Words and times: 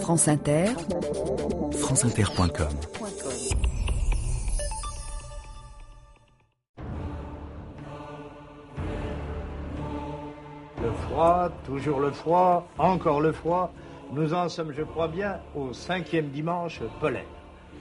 France 0.00 0.28
Inter, 0.28 0.66
franceinter.com. 1.72 2.68
Le 10.82 10.92
froid, 10.92 11.50
toujours 11.64 12.00
le 12.00 12.10
froid, 12.10 12.66
encore 12.78 13.20
le 13.20 13.32
froid. 13.32 13.72
Nous 14.12 14.34
en 14.34 14.48
sommes, 14.48 14.72
je 14.76 14.82
crois 14.82 15.08
bien, 15.08 15.40
au 15.56 15.72
cinquième 15.72 16.28
dimanche 16.28 16.80
polaire. 17.00 17.24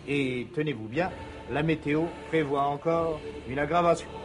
Et 0.08 0.48
tenez-vous 0.56 0.88
bien, 0.88 1.12
la 1.52 1.64
météo 1.64 2.04
prévoit 2.30 2.64
encore 2.64 3.20
une 3.48 3.60
aggravation.« 3.60 4.08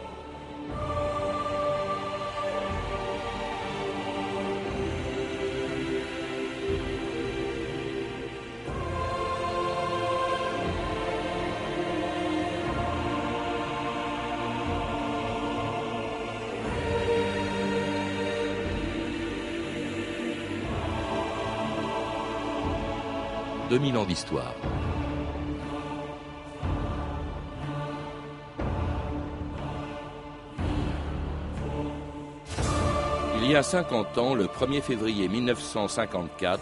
2000 23.79 23.97
ans 23.97 24.03
d'histoire. 24.03 24.53
Il 33.37 33.49
y 33.49 33.55
a 33.55 33.63
50 33.63 34.17
ans, 34.17 34.33
le 34.33 34.45
1er 34.45 34.81
février 34.81 35.29
1954, 35.29 36.59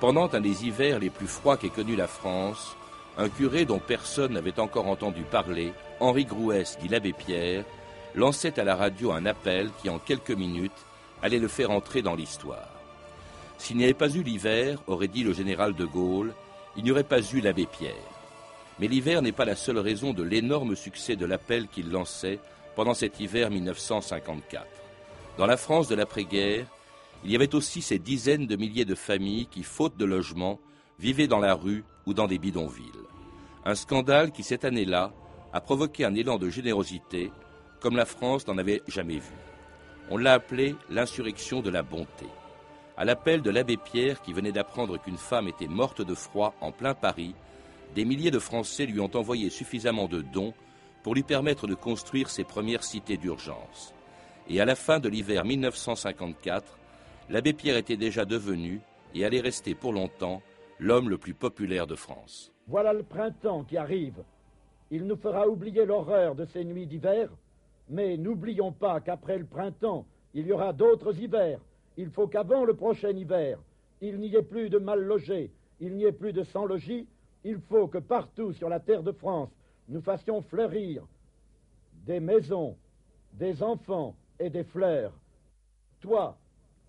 pendant 0.00 0.28
un 0.32 0.40
des 0.40 0.66
hivers 0.66 0.98
les 0.98 1.10
plus 1.10 1.28
froids 1.28 1.56
qu'ait 1.56 1.68
connu 1.68 1.94
la 1.94 2.08
France, 2.08 2.76
un 3.18 3.28
curé 3.28 3.64
dont 3.64 3.78
personne 3.78 4.32
n'avait 4.32 4.58
encore 4.58 4.88
entendu 4.88 5.22
parler, 5.22 5.72
Henri 6.00 6.24
Grouès, 6.24 6.76
dit 6.80 6.88
l'abbé 6.88 7.12
Pierre, 7.12 7.64
lançait 8.16 8.58
à 8.58 8.64
la 8.64 8.74
radio 8.74 9.12
un 9.12 9.26
appel 9.26 9.70
qui, 9.80 9.88
en 9.88 10.00
quelques 10.00 10.32
minutes, 10.32 10.72
allait 11.22 11.38
le 11.38 11.48
faire 11.48 11.70
entrer 11.70 12.02
dans 12.02 12.16
l'histoire. 12.16 12.71
S'il 13.62 13.76
n'y 13.76 13.84
avait 13.84 13.94
pas 13.94 14.10
eu 14.10 14.24
l'hiver, 14.24 14.82
aurait 14.88 15.06
dit 15.06 15.22
le 15.22 15.32
général 15.32 15.72
de 15.72 15.84
Gaulle, 15.84 16.34
il 16.76 16.82
n'y 16.82 16.90
aurait 16.90 17.04
pas 17.04 17.20
eu 17.20 17.40
l'abbé 17.40 17.64
Pierre. 17.66 17.94
Mais 18.80 18.88
l'hiver 18.88 19.22
n'est 19.22 19.30
pas 19.30 19.44
la 19.44 19.54
seule 19.54 19.78
raison 19.78 20.12
de 20.12 20.24
l'énorme 20.24 20.74
succès 20.74 21.14
de 21.14 21.24
l'appel 21.24 21.68
qu'il 21.68 21.92
lançait 21.92 22.40
pendant 22.74 22.92
cet 22.92 23.20
hiver 23.20 23.52
1954. 23.52 24.66
Dans 25.38 25.46
la 25.46 25.56
France 25.56 25.86
de 25.86 25.94
l'après-guerre, 25.94 26.66
il 27.22 27.30
y 27.30 27.36
avait 27.36 27.54
aussi 27.54 27.82
ces 27.82 28.00
dizaines 28.00 28.48
de 28.48 28.56
milliers 28.56 28.84
de 28.84 28.96
familles 28.96 29.46
qui, 29.46 29.62
faute 29.62 29.96
de 29.96 30.06
logement, 30.06 30.58
vivaient 30.98 31.28
dans 31.28 31.38
la 31.38 31.54
rue 31.54 31.84
ou 32.06 32.14
dans 32.14 32.26
des 32.26 32.38
bidonvilles. 32.38 32.90
Un 33.64 33.76
scandale 33.76 34.32
qui, 34.32 34.42
cette 34.42 34.64
année-là, 34.64 35.12
a 35.52 35.60
provoqué 35.60 36.04
un 36.04 36.16
élan 36.16 36.36
de 36.36 36.50
générosité 36.50 37.30
comme 37.78 37.94
la 37.94 38.06
France 38.06 38.44
n'en 38.48 38.58
avait 38.58 38.82
jamais 38.88 39.18
vu. 39.18 39.36
On 40.10 40.16
l'a 40.16 40.32
appelé 40.32 40.74
l'insurrection 40.90 41.60
de 41.60 41.70
la 41.70 41.84
bonté. 41.84 42.26
À 42.96 43.06
l'appel 43.06 43.40
de 43.40 43.50
l'abbé 43.50 43.78
Pierre, 43.78 44.20
qui 44.20 44.34
venait 44.34 44.52
d'apprendre 44.52 44.98
qu'une 44.98 45.16
femme 45.16 45.48
était 45.48 45.66
morte 45.66 46.02
de 46.02 46.14
froid 46.14 46.54
en 46.60 46.72
plein 46.72 46.94
Paris, 46.94 47.34
des 47.94 48.04
milliers 48.04 48.30
de 48.30 48.38
Français 48.38 48.84
lui 48.84 49.00
ont 49.00 49.10
envoyé 49.16 49.48
suffisamment 49.48 50.08
de 50.08 50.20
dons 50.20 50.52
pour 51.02 51.14
lui 51.14 51.22
permettre 51.22 51.66
de 51.66 51.74
construire 51.74 52.28
ses 52.28 52.44
premières 52.44 52.84
cités 52.84 53.16
d'urgence. 53.16 53.94
Et 54.48 54.60
à 54.60 54.66
la 54.66 54.74
fin 54.74 55.00
de 55.00 55.08
l'hiver 55.08 55.44
1954, 55.44 56.78
l'abbé 57.30 57.54
Pierre 57.54 57.78
était 57.78 57.96
déjà 57.96 58.24
devenu, 58.24 58.80
et 59.14 59.24
allait 59.24 59.40
rester 59.40 59.74
pour 59.74 59.92
longtemps, 59.92 60.42
l'homme 60.78 61.08
le 61.08 61.18
plus 61.18 61.34
populaire 61.34 61.86
de 61.86 61.94
France. 61.94 62.52
Voilà 62.66 62.92
le 62.92 63.02
printemps 63.02 63.64
qui 63.64 63.76
arrive. 63.76 64.22
Il 64.90 65.06
nous 65.06 65.16
fera 65.16 65.48
oublier 65.48 65.86
l'horreur 65.86 66.34
de 66.34 66.44
ces 66.44 66.64
nuits 66.64 66.86
d'hiver, 66.86 67.30
mais 67.88 68.16
n'oublions 68.16 68.72
pas 68.72 69.00
qu'après 69.00 69.38
le 69.38 69.46
printemps, 69.46 70.06
il 70.34 70.46
y 70.46 70.52
aura 70.52 70.72
d'autres 70.72 71.18
hivers 71.18 71.60
il 71.96 72.10
faut 72.10 72.26
qu'avant 72.26 72.64
le 72.64 72.74
prochain 72.74 73.10
hiver, 73.10 73.58
il 74.00 74.18
n'y 74.18 74.34
ait 74.34 74.42
plus 74.42 74.70
de 74.70 74.78
mal 74.78 75.00
logés, 75.00 75.50
il 75.80 75.94
n'y 75.94 76.04
ait 76.04 76.12
plus 76.12 76.32
de 76.32 76.42
sans 76.42 76.64
logis, 76.64 77.06
il 77.44 77.58
faut 77.60 77.88
que 77.88 77.98
partout 77.98 78.52
sur 78.52 78.68
la 78.68 78.80
terre 78.80 79.02
de 79.02 79.12
France, 79.12 79.50
nous 79.88 80.00
fassions 80.00 80.42
fleurir 80.42 81.06
des 82.06 82.20
maisons, 82.20 82.76
des 83.32 83.62
enfants 83.62 84.16
et 84.38 84.50
des 84.50 84.64
fleurs. 84.64 85.12
Toi, 86.00 86.36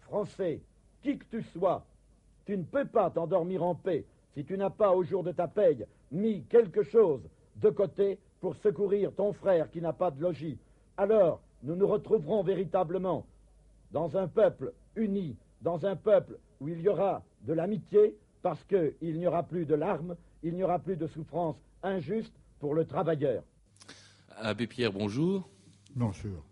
Français, 0.01 0.61
qui 1.01 1.17
que 1.17 1.25
tu 1.29 1.43
sois, 1.43 1.85
tu 2.45 2.57
ne 2.57 2.63
peux 2.63 2.85
pas 2.85 3.09
t'endormir 3.09 3.63
en 3.63 3.75
paix 3.75 4.05
si 4.33 4.43
tu 4.43 4.57
n'as 4.57 4.69
pas 4.69 4.91
au 4.91 5.03
jour 5.03 5.23
de 5.23 5.31
ta 5.31 5.47
paye 5.47 5.85
mis 6.11 6.43
quelque 6.43 6.83
chose 6.83 7.21
de 7.57 7.69
côté 7.69 8.17
pour 8.39 8.55
secourir 8.57 9.13
ton 9.13 9.33
frère 9.33 9.69
qui 9.69 9.81
n'a 9.81 9.93
pas 9.93 10.11
de 10.11 10.21
logis. 10.21 10.57
Alors, 10.97 11.41
nous 11.63 11.75
nous 11.75 11.87
retrouverons 11.87 12.43
véritablement 12.43 13.25
dans 13.93 14.17
un 14.17 14.27
peuple 14.27 14.73
uni, 14.95 15.37
dans 15.61 15.85
un 15.85 15.95
peuple 15.95 16.37
où 16.59 16.67
il 16.67 16.81
y 16.81 16.89
aura 16.89 17.23
de 17.41 17.53
l'amitié, 17.53 18.17
parce 18.41 18.63
qu'il 18.65 19.17
n'y 19.17 19.27
aura 19.27 19.43
plus 19.43 19.65
de 19.65 19.75
larmes, 19.75 20.17
il 20.41 20.55
n'y 20.55 20.63
aura 20.63 20.79
plus 20.79 20.97
de 20.97 21.07
souffrance 21.07 21.55
injuste 21.83 22.33
pour 22.59 22.73
le 22.73 22.85
travailleur. 22.85 23.43
Abbé 24.35 24.67
Pierre, 24.67 24.91
bonjour. 24.91 25.47
Bonjour. 25.95 26.43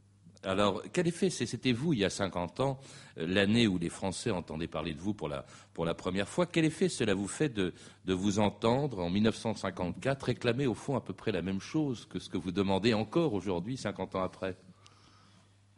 Alors, 0.43 0.81
quel 0.93 1.07
effet 1.07 1.29
C'était 1.29 1.71
vous, 1.71 1.93
il 1.93 1.99
y 1.99 2.05
a 2.05 2.09
50 2.09 2.59
ans, 2.61 2.79
euh, 3.17 3.27
l'année 3.27 3.67
où 3.67 3.77
les 3.77 3.89
Français 3.89 4.31
entendaient 4.31 4.67
parler 4.67 4.93
de 4.93 4.99
vous 4.99 5.13
pour 5.13 5.29
la, 5.29 5.45
pour 5.73 5.85
la 5.85 5.93
première 5.93 6.27
fois? 6.27 6.47
Quel 6.47 6.65
effet 6.65 6.89
cela 6.89 7.13
vous 7.13 7.27
fait 7.27 7.49
de, 7.49 7.73
de 8.05 8.13
vous 8.13 8.39
entendre, 8.39 8.99
en 8.99 9.09
1954, 9.09 10.23
réclamer 10.23 10.65
au 10.65 10.73
fond 10.73 10.95
à 10.95 11.01
peu 11.01 11.13
près 11.13 11.31
la 11.31 11.43
même 11.43 11.59
chose 11.59 12.05
que 12.05 12.17
ce 12.17 12.29
que 12.29 12.37
vous 12.37 12.51
demandez 12.51 12.93
encore 12.93 13.33
aujourd'hui, 13.33 13.77
50 13.77 14.15
ans 14.15 14.23
après? 14.23 14.57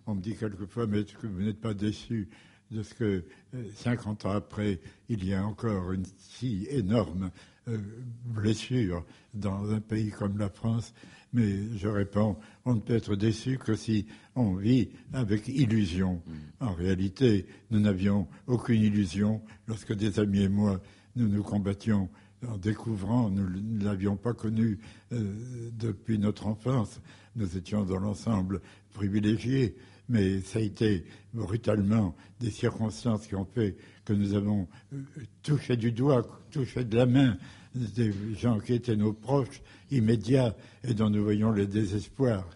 On 0.06 0.16
me 0.16 0.22
dit 0.22 0.36
quelquefois, 0.36 0.88
mais 0.88 1.02
est-ce 1.02 1.14
que 1.14 1.28
vous 1.28 1.42
n'êtes 1.42 1.62
pas 1.62 1.74
déçu 1.74 2.30
de 2.72 2.84
ce 2.84 2.94
que 2.94 3.24
50 3.76 4.26
euh, 4.26 4.30
ans 4.30 4.32
après, 4.34 4.80
il 5.10 5.26
y 5.26 5.34
a 5.34 5.46
encore 5.46 5.92
une 5.92 6.06
si 6.18 6.68
énorme 6.70 7.32
euh, 7.68 7.78
blessure 8.26 9.06
dans 9.34 9.72
un 9.72 9.80
pays 9.80 10.12
comme 10.12 10.38
la 10.38 10.50
France? 10.50 10.94
Mais 11.32 11.78
je 11.78 11.88
réponds, 11.88 12.38
on 12.66 12.76
ne 12.76 12.80
peut 12.80 12.96
être 12.96 13.16
déçu 13.16 13.58
que 13.58 13.76
si 13.76 14.06
on 14.36 14.56
vit 14.56 14.90
avec 15.14 15.48
illusion. 15.48 16.22
Mm. 16.26 16.32
En 16.60 16.74
réalité, 16.74 17.46
nous 17.72 17.80
n'avions 17.80 18.28
aucune 18.48 18.82
illusion 18.82 19.42
lorsque 19.68 19.94
des 19.94 20.20
amis 20.20 20.44
et 20.44 20.50
moi, 20.50 20.82
nous 21.16 21.28
nous 21.28 21.44
combattions 21.44 22.10
en 22.48 22.58
découvrant, 22.58 23.30
nous 23.30 23.50
ne 23.50 23.84
l'avions 23.84 24.18
pas 24.18 24.34
connu 24.34 24.80
euh, 25.12 25.70
depuis 25.74 26.20
notre 26.20 26.48
enfance. 26.48 27.00
Nous 27.36 27.58
étions 27.58 27.84
dans 27.84 28.00
l'ensemble 28.00 28.62
privilégiés 28.94 29.76
mais 30.10 30.42
ça 30.42 30.60
a 30.60 30.62
été 30.62 31.06
brutalement 31.34 32.16
des 32.40 32.52
circonstances 32.52 33.28
qui 33.28 33.36
ont 33.36 33.46
fait 33.46 33.76
que 34.06 34.14
nous 34.14 34.34
avons 34.34 34.68
euh, 34.94 34.98
touché 35.42 35.78
du 35.78 35.92
doigt, 35.92 36.24
touché 36.52 36.84
de 36.84 36.96
la 36.96 37.06
main 37.06 37.38
des 37.76 38.14
gens 38.36 38.60
qui 38.60 38.74
étaient 38.74 38.96
nos 38.96 39.14
proches 39.14 39.62
immédiats 39.92 40.56
et 40.84 40.94
dont 40.94 41.10
nous 41.10 41.24
voyons 41.24 41.52
le 41.52 41.66
désespoir. 41.66 42.48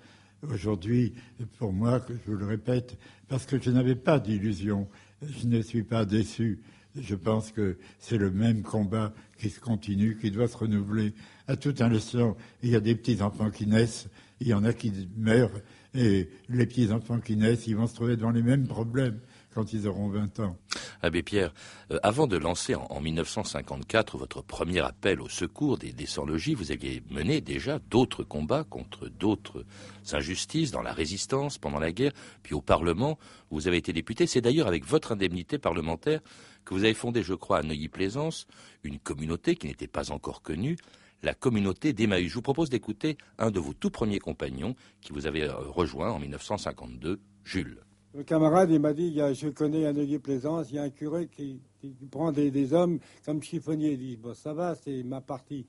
Aujourd'hui, 0.44 1.13
pour 1.58 1.74
moi, 1.74 2.06
je 2.09 2.31
vous 2.31 2.38
le 2.38 2.46
répète, 2.46 2.97
parce 3.28 3.46
que 3.46 3.59
je 3.59 3.72
n'avais 3.72 3.96
pas 3.96 4.19
d'illusion, 4.19 4.88
je 5.22 5.47
ne 5.47 5.62
suis 5.62 5.84
pas 5.84 6.06
déçu. 6.06 6.62
Je 6.96 7.16
pense 7.16 7.52
que 7.52 7.78
c'est 8.00 8.18
le 8.18 8.31
même 8.31 8.62
combat 8.64 9.14
qui 9.38 9.50
se 9.50 9.59
continue, 9.59 10.18
qui 10.18 10.31
doit 10.31 10.47
se 10.47 10.58
renouveler 10.58 11.14
à 11.47 11.56
tout 11.56 11.74
instant. 11.79 12.38
Il 12.64 12.69
y 12.69 12.75
a 12.75 12.79
des 12.79 12.96
petits 12.96 13.22
enfants 13.22 13.50
qui 13.50 13.68
naissent, 13.68 14.08
il 14.40 14.47
y 14.47 14.53
en 14.53 14.64
a 14.64 14.74
qui 14.74 14.91
meurent, 15.16 15.62
et 15.93 16.29
les 16.49 16.65
petits-enfants 16.65 17.19
qui 17.19 17.35
naissent, 17.35 17.67
ils 17.67 17.75
vont 17.75 17.87
se 17.87 17.95
trouver 17.95 18.15
devant 18.15 18.31
les 18.31 18.41
mêmes 18.41 18.67
problèmes 18.67 19.19
quand 19.53 19.73
ils 19.73 19.87
auront 19.87 20.09
20 20.09 20.39
ans. 20.41 20.55
Abbé 21.01 21.23
Pierre, 21.23 21.51
euh, 21.91 21.97
avant 22.03 22.27
de 22.27 22.37
lancer 22.37 22.75
en, 22.75 23.01
1954 23.01 24.17
votre 24.17 24.43
premier 24.43 24.81
appel 24.81 25.19
au 25.19 25.29
secours 25.29 25.79
des, 25.79 25.93
des 25.93 26.05
sans-logis, 26.05 26.53
vous 26.53 26.72
aviez 26.72 27.01
mené 27.09 27.41
déjà 27.41 27.79
d'autres 27.79 28.23
combats 28.23 28.63
contre 28.63 29.07
d'autres 29.07 29.66
injustices 30.11 30.69
dans 30.69 30.84
la 30.84 30.93
résistance 30.93 31.57
pendant 31.57 31.79
la 31.79 31.91
guerre, 31.91 32.11
puis 32.43 32.53
au 32.53 32.61
Parlement, 32.61 33.17
vous 33.49 33.67
avez 33.67 33.78
été 33.78 33.93
député. 33.93 34.28
C'est 34.28 34.41
d'ailleurs 34.41 34.67
avec 34.67 34.85
votre 34.85 35.13
indemnité 35.13 35.57
parlementaire 35.57 36.22
que 36.63 36.75
vous 36.75 36.83
avez 36.83 36.93
fondé, 36.93 37.23
je 37.23 37.33
crois, 37.33 37.59
à 37.59 37.63
Neuilly-Plaisance, 37.63 38.45
une 38.83 38.99
communauté 38.99 39.55
qui 39.55 39.67
n'était 39.67 39.87
pas 39.87 40.11
encore 40.11 40.43
connue, 40.43 40.78
la 41.23 41.34
communauté 41.34 41.93
d'Emmaüs. 41.93 42.29
Je 42.29 42.35
vous 42.35 42.41
propose 42.41 42.69
d'écouter 42.69 43.17
un 43.37 43.52
de 43.52 43.59
vos 43.59 43.73
tout 43.73 43.90
premiers 43.90 44.19
compagnons 44.19 44.75
qui 45.02 45.14
vous 45.14 45.28
avait 45.28 45.43
euh, 45.43 45.53
rejoint 45.55 46.11
en 46.11 46.19
1952, 46.19 47.19
Jules. 47.43 47.79
Le 48.14 48.23
camarade, 48.23 48.72
il 48.72 48.79
m'a 48.79 48.93
dit, 48.93 49.16
je 49.16 49.49
connais 49.49 49.85
un 49.85 49.93
Neuilly 49.93 50.17
Plaisance, 50.17 50.67
il 50.72 50.75
y 50.75 50.79
a 50.79 50.84
un 50.84 50.90
curé 50.90 51.28
qui, 51.28 51.61
prend 52.09 52.31
des, 52.31 52.73
hommes 52.73 52.99
comme 53.25 53.43
chiffonnier. 53.43 53.91
Il 53.91 53.99
dit, 53.99 54.17
bon, 54.17 54.34
ça 54.34 54.53
va, 54.53 54.75
c'est 54.75 55.03
ma 55.03 55.22
partie. 55.22 55.67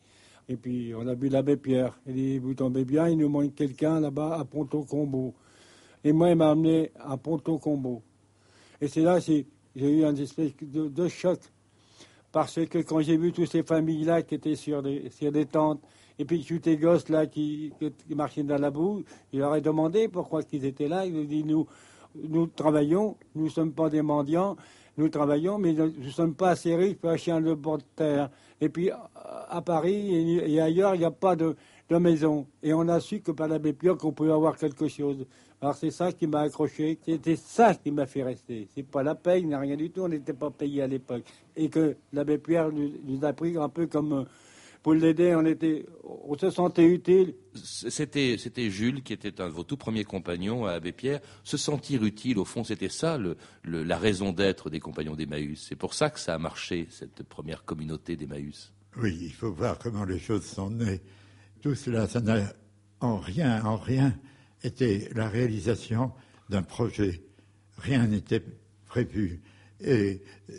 Et 0.49 0.57
puis, 0.57 0.95
on 0.97 1.07
a 1.07 1.15
vu 1.15 1.29
l'abbé 1.29 1.57
Pierre. 1.57 1.99
Il 2.07 2.15
dit, 2.15 2.39
vous 2.39 2.55
tombez 2.55 2.85
bien, 2.85 3.09
il 3.09 3.19
nous 3.19 3.29
manque 3.29 3.55
quelqu'un 3.55 4.01
là-bas 4.01 4.39
à 4.39 4.45
Ponto-Combo. 4.45 5.35
Et 6.05 6.13
moi, 6.13 6.31
il 6.31 6.37
m'a 6.37 6.51
amené 6.51 6.91
à 6.99 7.17
Ponto-Combo. 7.19 8.03
Et 8.81 8.89
c'est 8.89 9.03
là 9.03 9.19
j'ai 9.19 9.45
eu 9.77 10.05
un 10.05 10.17
espèce 10.17 10.53
de 10.63 11.09
choc 11.09 11.41
Parce 12.31 12.65
que 12.67 12.79
quand 12.79 13.01
j'ai 13.01 13.17
vu 13.17 13.33
toutes 13.33 13.51
ces 13.51 13.63
familles-là 13.63 14.23
qui 14.23 14.35
étaient 14.35 14.57
sur 14.57 14.83
des, 14.83 15.11
sur 15.11 15.33
des 15.33 15.47
tentes, 15.47 15.81
et 16.19 16.25
puis 16.25 16.45
tous 16.45 16.61
ces 16.63 16.77
gosses-là 16.77 17.27
qui, 17.27 17.73
qui, 17.79 18.15
marchaient 18.15 18.43
dans 18.43 18.59
la 18.59 18.71
boue, 18.71 19.05
il 19.33 19.39
leur 19.39 19.55
ai 19.55 19.61
demandé 19.61 20.09
pourquoi 20.09 20.43
ils 20.53 20.65
étaient 20.65 20.89
là. 20.89 21.07
Il 21.07 21.17
ont 21.17 21.25
dit 21.25 21.45
nous, 21.45 21.67
nous 22.15 22.47
travaillons, 22.49 23.17
nous 23.35 23.45
ne 23.45 23.51
sommes 23.51 23.73
pas 23.73 23.89
des 23.89 24.03
mendiants, 24.03 24.57
nous 24.97 25.09
travaillons, 25.09 25.59
mais 25.59 25.73
nous 25.73 25.93
ne 25.97 26.11
sommes 26.11 26.35
pas 26.35 26.51
assez 26.51 26.75
riches 26.75 26.97
pour 26.97 27.11
acheter 27.11 27.31
un 27.31 27.41
le 27.41 27.55
bord 27.55 27.79
de 27.79 27.85
terre. 27.95 28.31
Et 28.61 28.69
puis 28.69 28.91
à 28.91 29.63
Paris 29.63 30.43
et 30.45 30.61
ailleurs, 30.61 30.97
il 30.97 30.99
n'y 30.99 31.05
a 31.05 31.13
pas 31.13 31.37
de, 31.37 31.55
de, 31.89 31.97
maison. 31.97 32.47
Et 32.63 32.75
on 32.75 32.89
a 32.89 32.99
su 32.99 33.21
que 33.21 33.31
par 33.31 33.47
l'abbé 33.47 33.73
Pierre 33.73 33.97
qu'on 33.97 34.13
pouvait 34.13 34.33
avoir 34.33 34.57
quelque 34.57 34.89
chose. 34.89 35.25
Alors 35.61 35.75
c'est 35.75 35.91
ça 35.91 36.13
qui 36.13 36.27
m'a 36.27 36.43
accroché, 36.43 36.99
c'était 37.05 37.35
ça 37.37 37.75
qui 37.75 37.91
m'a 37.91 38.07
fait 38.07 38.23
rester. 38.23 38.69
C'est 38.75 38.85
pas 38.85 39.03
la 39.03 39.17
paye, 39.17 39.45
n'a 39.45 39.59
rien 39.59 39.77
du 39.77 39.91
tout, 39.91 40.03
on 40.03 40.09
n'était 40.09 40.33
pas 40.33 40.51
payé 40.51 40.83
à 40.83 40.87
l'époque. 40.87 41.25
Et 41.57 41.69
que 41.69 41.97
l'abbé 42.13 42.39
Pierre 42.39 42.71
nous, 42.71 42.93
nous, 43.05 43.25
a 43.25 43.33
pris 43.33 43.57
un 43.57 43.69
peu 43.69 43.89
comme 43.89 44.27
pour 44.85 44.95
l'aider, 44.95 45.35
on, 45.35 45.45
était, 45.45 45.85
on 46.05 46.39
se 46.39 46.51
sentait 46.51 46.85
utile. 46.85 47.35
C'était, 47.55 48.37
c'était 48.39 48.71
Jules 48.71 49.03
qui 49.03 49.13
était 49.13 49.41
un 49.41 49.49
de 49.49 49.53
vos 49.53 49.65
tout 49.65 49.77
premiers 49.77 50.05
compagnons 50.05 50.67
à 50.67 50.73
Abbé 50.73 50.93
Pierre. 50.93 51.21
Se 51.43 51.57
sentir 51.57 52.05
utile, 52.05 52.39
au 52.39 52.45
fond, 52.45 52.63
c'était 52.63 52.89
ça 52.89 53.19
le, 53.19 53.37
le, 53.65 53.83
la 53.83 53.99
raison 53.99 54.33
d'être 54.33 54.71
des 54.71 54.79
compagnons 54.79 55.17
d'Emmaüs. 55.17 55.67
C'est 55.69 55.77
pour 55.77 55.95
ça 55.95 56.11
que 56.11 56.21
ça 56.21 56.35
a 56.35 56.39
marché, 56.39 56.87
cette 56.91 57.25
première 57.25 57.65
communauté 57.65 58.15
d'Emmaüs. 58.17 58.73
Oui, 58.97 59.19
il 59.21 59.33
faut 59.33 59.53
voir 59.53 59.79
comment 59.79 60.05
les 60.05 60.21
choses 60.21 60.45
sont 60.45 60.71
nées. 60.71 61.01
Tout 61.61 61.75
cela, 61.75 62.07
ça 62.07 62.21
n'a 62.21 62.53
en 63.01 63.17
rien, 63.17 63.65
en 63.65 63.77
rien 63.77 64.15
été 64.63 65.09
la 65.15 65.29
réalisation 65.29 66.13
d'un 66.49 66.63
projet. 66.63 67.21
Rien 67.79 68.07
n'était 68.07 68.43
prévu. 68.87 69.41
Et 69.81 70.21
euh, 70.51 70.55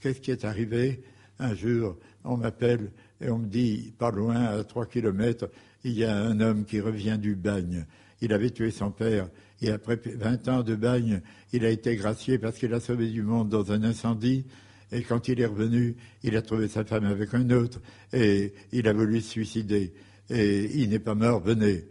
qu'est-ce 0.00 0.20
qui 0.20 0.30
est 0.30 0.44
arrivé? 0.44 1.02
Un 1.38 1.54
jour, 1.54 1.96
on 2.24 2.36
m'appelle 2.36 2.90
et 3.20 3.30
on 3.30 3.38
me 3.38 3.46
dit, 3.46 3.92
pas 3.98 4.10
loin, 4.10 4.44
à 4.44 4.64
trois 4.64 4.86
kilomètres, 4.86 5.48
il 5.84 5.92
y 5.92 6.04
a 6.04 6.16
un 6.16 6.40
homme 6.40 6.64
qui 6.64 6.80
revient 6.80 7.18
du 7.18 7.34
bagne. 7.34 7.86
Il 8.20 8.32
avait 8.32 8.50
tué 8.50 8.70
son 8.70 8.90
père 8.90 9.28
et 9.60 9.70
après 9.70 9.96
20 9.96 10.48
ans 10.48 10.62
de 10.62 10.74
bagne, 10.74 11.22
il 11.52 11.64
a 11.64 11.70
été 11.70 11.96
gracié 11.96 12.38
parce 12.38 12.58
qu'il 12.58 12.74
a 12.74 12.80
sauvé 12.80 13.08
du 13.08 13.22
monde 13.22 13.48
dans 13.48 13.72
un 13.72 13.82
incendie. 13.84 14.44
Et 14.90 15.02
quand 15.02 15.28
il 15.28 15.40
est 15.40 15.46
revenu, 15.46 15.96
il 16.22 16.36
a 16.36 16.42
trouvé 16.42 16.68
sa 16.68 16.84
femme 16.84 17.04
avec 17.04 17.32
un 17.32 17.48
autre 17.50 17.80
et 18.12 18.52
il 18.72 18.86
a 18.88 18.92
voulu 18.92 19.20
se 19.20 19.30
suicider. 19.30 19.92
Et 20.30 20.64
il 20.80 20.90
n'est 20.90 20.98
pas 20.98 21.14
mort, 21.14 21.40
venez. 21.40 21.84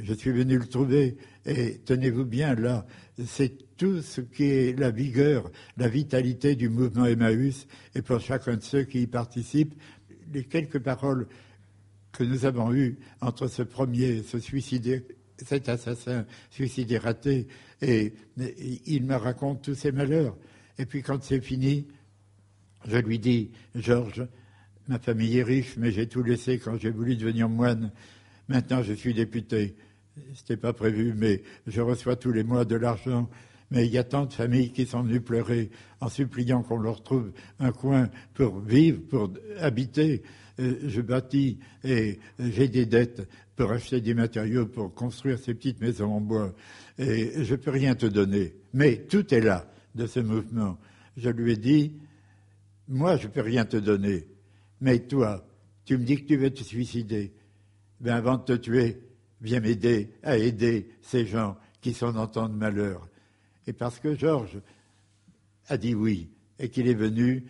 Je 0.00 0.14
suis 0.14 0.30
venu 0.30 0.58
le 0.58 0.66
trouver 0.66 1.16
et 1.44 1.78
tenez-vous 1.84 2.24
bien 2.24 2.54
là, 2.54 2.86
c'est 3.26 3.76
tout 3.76 4.00
ce 4.00 4.20
qui 4.20 4.44
est 4.44 4.78
la 4.78 4.90
vigueur, 4.90 5.50
la 5.76 5.88
vitalité 5.88 6.56
du 6.56 6.68
mouvement 6.68 7.04
Emmaüs 7.04 7.66
et 7.94 8.02
pour 8.02 8.20
chacun 8.20 8.56
de 8.56 8.62
ceux 8.62 8.84
qui 8.84 9.02
y 9.02 9.06
participent, 9.06 9.74
les 10.32 10.44
quelques 10.44 10.78
paroles 10.78 11.26
que 12.12 12.24
nous 12.24 12.44
avons 12.44 12.72
eues 12.72 12.98
entre 13.20 13.48
ce 13.48 13.62
premier, 13.62 14.22
ce 14.22 14.38
suicidé, 14.38 15.04
cet 15.44 15.68
assassin 15.68 16.26
suicidé 16.50 16.98
raté, 16.98 17.48
et, 17.80 18.12
et 18.38 18.80
il 18.86 19.04
me 19.04 19.16
raconte 19.16 19.62
tous 19.62 19.74
ses 19.74 19.92
malheurs. 19.92 20.36
Et 20.78 20.86
puis 20.86 21.02
quand 21.02 21.22
c'est 21.22 21.40
fini, 21.40 21.86
je 22.86 22.96
lui 22.96 23.18
dis, 23.18 23.50
Georges, 23.74 24.26
ma 24.88 24.98
famille 24.98 25.38
est 25.38 25.42
riche, 25.42 25.76
mais 25.76 25.90
j'ai 25.90 26.06
tout 26.06 26.22
laissé 26.22 26.58
quand 26.58 26.78
j'ai 26.78 26.90
voulu 26.90 27.16
devenir 27.16 27.48
moine. 27.48 27.92
Maintenant, 28.48 28.82
je 28.82 28.92
suis 28.92 29.14
député. 29.14 29.76
C'était 30.34 30.56
pas 30.56 30.72
prévu, 30.72 31.14
mais 31.16 31.42
je 31.66 31.80
reçois 31.80 32.16
tous 32.16 32.32
les 32.32 32.44
mois 32.44 32.64
de 32.64 32.76
l'argent. 32.76 33.28
Mais 33.70 33.86
il 33.86 33.92
y 33.92 33.98
a 33.98 34.04
tant 34.04 34.26
de 34.26 34.32
familles 34.32 34.70
qui 34.72 34.84
sont 34.84 35.02
venues 35.02 35.22
pleurer 35.22 35.70
en 36.00 36.08
suppliant 36.08 36.62
qu'on 36.62 36.76
leur 36.76 37.02
trouve 37.02 37.32
un 37.58 37.72
coin 37.72 38.10
pour 38.34 38.60
vivre, 38.60 39.00
pour 39.08 39.32
habiter. 39.58 40.22
Euh, 40.60 40.80
je 40.86 41.00
bâtis 41.00 41.58
et 41.82 42.18
j'ai 42.38 42.68
des 42.68 42.84
dettes 42.84 43.26
pour 43.56 43.72
acheter 43.72 44.02
des 44.02 44.12
matériaux 44.12 44.66
pour 44.66 44.92
construire 44.92 45.38
ces 45.38 45.54
petites 45.54 45.80
maisons 45.80 46.12
en 46.12 46.20
bois. 46.20 46.54
Et 46.98 47.44
je 47.44 47.52
ne 47.52 47.56
peux 47.56 47.70
rien 47.70 47.94
te 47.94 48.04
donner. 48.04 48.54
Mais 48.74 48.96
tout 48.96 49.32
est 49.32 49.40
là 49.40 49.66
de 49.94 50.06
ce 50.06 50.20
mouvement. 50.20 50.78
Je 51.16 51.30
lui 51.30 51.52
ai 51.52 51.56
dit, 51.56 51.92
moi, 52.88 53.16
je 53.16 53.26
ne 53.26 53.32
peux 53.32 53.40
rien 53.40 53.64
te 53.64 53.76
donner. 53.78 54.26
Mais 54.80 54.98
toi, 54.98 55.46
tu 55.84 55.96
me 55.96 56.04
dis 56.04 56.16
que 56.16 56.26
tu 56.26 56.36
veux 56.36 56.50
te 56.50 56.62
suicider. 56.62 57.32
Avant 58.06 58.36
de 58.36 58.44
te 58.44 58.52
tuer, 58.52 59.00
viens 59.40 59.60
m'aider 59.60 60.10
à 60.22 60.36
aider 60.36 60.88
ces 61.02 61.26
gens 61.26 61.56
qui 61.80 61.92
sont 61.92 62.16
en 62.16 62.26
temps 62.26 62.48
de 62.48 62.54
malheur. 62.54 63.08
Et 63.66 63.72
parce 63.72 63.98
que 63.98 64.14
Georges 64.14 64.60
a 65.68 65.76
dit 65.76 65.94
oui 65.94 66.28
et 66.58 66.68
qu'il 66.68 66.88
est 66.88 66.94
venu, 66.94 67.44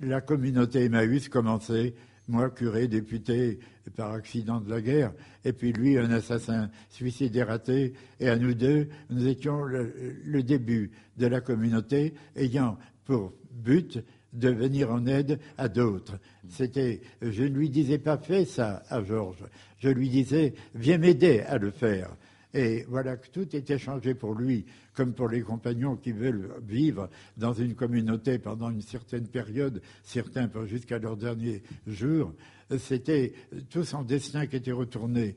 la 0.00 0.20
communauté 0.20 0.84
Emmaüs 0.84 1.28
commençait, 1.28 1.94
moi 2.28 2.50
curé, 2.50 2.88
député 2.88 3.58
par 3.96 4.12
accident 4.12 4.60
de 4.60 4.70
la 4.70 4.80
guerre, 4.80 5.12
et 5.44 5.52
puis 5.52 5.72
lui 5.72 5.98
un 5.98 6.10
assassin 6.10 6.70
suicidé 6.90 7.42
raté, 7.42 7.94
et 8.20 8.28
à 8.28 8.36
nous 8.36 8.54
deux, 8.54 8.88
nous 9.10 9.26
étions 9.26 9.64
le 9.64 10.42
début 10.42 10.90
de 11.16 11.26
la 11.26 11.40
communauté 11.40 12.14
ayant 12.36 12.78
pour 13.04 13.32
but 13.50 13.98
de 14.32 14.50
venir 14.50 14.90
en 14.90 15.06
aide 15.06 15.38
à 15.56 15.68
d'autres. 15.68 16.18
C'était, 16.48 17.00
je 17.22 17.44
ne 17.44 17.56
lui 17.56 17.70
disais 17.70 17.98
pas 17.98 18.18
fais 18.18 18.44
ça 18.44 18.82
à 18.88 19.02
Georges, 19.02 19.44
je 19.78 19.88
lui 19.88 20.08
disais 20.08 20.54
viens 20.74 20.98
m'aider 20.98 21.40
à 21.40 21.58
le 21.58 21.70
faire. 21.70 22.10
Et 22.54 22.84
voilà 22.88 23.16
que 23.16 23.28
tout 23.28 23.54
était 23.54 23.78
changé 23.78 24.14
pour 24.14 24.34
lui, 24.34 24.64
comme 24.94 25.12
pour 25.12 25.28
les 25.28 25.42
compagnons 25.42 25.96
qui 25.96 26.12
veulent 26.12 26.50
vivre 26.66 27.10
dans 27.36 27.52
une 27.52 27.74
communauté 27.74 28.38
pendant 28.38 28.70
une 28.70 28.80
certaine 28.80 29.28
période, 29.28 29.82
certains 30.02 30.50
jusqu'à 30.64 30.98
leur 30.98 31.16
dernier 31.16 31.62
jour. 31.86 32.32
C'était 32.78 33.34
tout 33.68 33.84
son 33.84 34.02
destin 34.02 34.46
qui 34.46 34.56
était 34.56 34.72
retourné, 34.72 35.36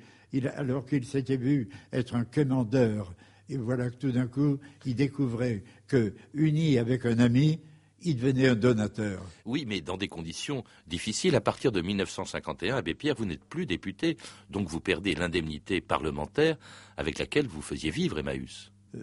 alors 0.55 0.85
qu'il 0.85 1.05
s'était 1.05 1.38
vu 1.38 1.69
être 1.91 2.15
un 2.15 2.23
commandeur. 2.23 3.13
Et 3.49 3.57
voilà 3.57 3.89
que 3.89 3.97
tout 3.97 4.11
d'un 4.11 4.27
coup, 4.27 4.57
il 4.85 4.95
découvrait 4.95 5.63
que, 5.88 6.13
uni 6.33 6.77
avec 6.77 7.05
un 7.05 7.19
ami, 7.19 7.59
il 8.03 8.15
devenait 8.15 8.48
un 8.48 8.56
donateur. 8.56 9.21
Oui, 9.45 9.65
mais 9.68 9.81
dans 9.81 9.98
des 9.98 10.07
conditions 10.07 10.63
difficiles. 10.88 11.36
À 11.36 11.42
partir 11.42 11.71
de 11.71 11.81
1951, 11.81 12.77
Abbé 12.77 12.94
Pierre, 12.94 13.15
vous 13.18 13.25
n'êtes 13.25 13.44
plus 13.44 13.65
député, 13.65 14.18
donc 14.50 14.68
vous 14.68 14.80
perdez 14.80 15.15
l'indemnité 15.15 15.81
parlementaire 15.81 16.57
avec 16.98 17.19
laquelle 17.19 17.48
vous 17.48 17.62
faisiez 17.62 17.92
vivre 17.92 18.19
Emmaüs. 18.19 18.71
Euh, 18.95 19.00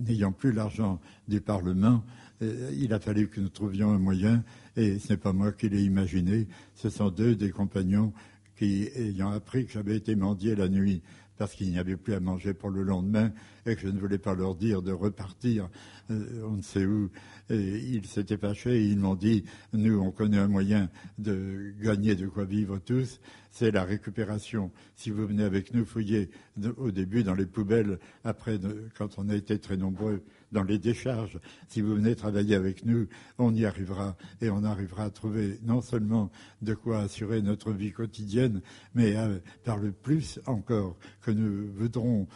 N'ayant 0.00 0.32
plus 0.32 0.52
l'argent 0.52 1.00
du 1.26 1.40
Parlement, 1.40 2.04
euh, 2.42 2.70
il 2.76 2.92
a 2.92 3.00
fallu 3.00 3.28
que 3.28 3.40
nous 3.40 3.48
trouvions 3.48 3.92
un 3.92 3.98
moyen, 3.98 4.44
et 4.76 4.98
ce 4.98 5.12
n'est 5.12 5.16
pas 5.16 5.32
moi 5.32 5.52
qui 5.52 5.68
l'ai 5.68 5.82
imaginé, 5.82 6.46
ce 6.74 6.90
sont 6.90 7.10
deux 7.10 7.34
des 7.34 7.50
compagnons 7.50 8.12
qui, 8.56 8.88
ayant 8.96 9.30
appris 9.30 9.66
que 9.66 9.72
j'avais 9.72 9.96
été 9.96 10.16
mendié 10.16 10.54
la 10.54 10.68
nuit 10.68 11.02
parce 11.38 11.54
qu'il 11.54 11.70
n'y 11.70 11.78
avait 11.78 11.96
plus 11.96 12.14
à 12.14 12.20
manger 12.20 12.52
pour 12.52 12.70
le 12.70 12.82
lendemain 12.82 13.32
et 13.64 13.74
que 13.74 13.80
je 13.80 13.88
ne 13.88 13.98
voulais 13.98 14.18
pas 14.18 14.34
leur 14.34 14.54
dire 14.54 14.82
de 14.82 14.92
repartir, 14.92 15.68
euh, 16.10 16.42
on 16.44 16.56
ne 16.56 16.62
sait 16.62 16.84
où, 16.84 17.10
ils 17.50 18.06
s'étaient 18.06 18.36
fâchés 18.36 18.82
et 18.82 18.84
ils 18.84 18.98
m'ont 18.98 19.14
dit, 19.14 19.44
nous, 19.72 19.98
on 20.00 20.10
connaît 20.10 20.38
un 20.38 20.48
moyen 20.48 20.90
de 21.18 21.72
gagner 21.80 22.14
de 22.14 22.26
quoi 22.26 22.44
vivre 22.44 22.78
tous, 22.78 23.20
c'est 23.50 23.70
la 23.70 23.84
récupération. 23.84 24.70
Si 24.96 25.10
vous 25.10 25.26
venez 25.26 25.44
avec 25.44 25.72
nous 25.72 25.84
fouiller 25.84 26.30
au 26.76 26.90
début 26.90 27.22
dans 27.22 27.34
les 27.34 27.46
poubelles, 27.46 27.98
après, 28.24 28.58
quand 28.96 29.18
on 29.18 29.28
a 29.28 29.34
été 29.34 29.58
très 29.58 29.76
nombreux, 29.76 30.22
dans 30.52 30.62
les 30.62 30.78
décharges. 30.78 31.38
Si 31.68 31.80
vous 31.80 31.94
venez 31.94 32.14
travailler 32.14 32.54
avec 32.54 32.84
nous, 32.84 33.06
on 33.38 33.54
y 33.54 33.64
arrivera 33.64 34.16
et 34.40 34.50
on 34.50 34.64
arrivera 34.64 35.04
à 35.04 35.10
trouver 35.10 35.58
non 35.62 35.80
seulement 35.80 36.30
de 36.62 36.74
quoi 36.74 37.00
assurer 37.00 37.42
notre 37.42 37.72
vie 37.72 37.92
quotidienne, 37.92 38.62
mais 38.94 39.16
euh, 39.16 39.38
par 39.64 39.78
le 39.78 39.92
plus 39.92 40.40
encore 40.46 40.96
que 41.20 41.30
nous 41.30 41.70
voudrons 41.72 42.26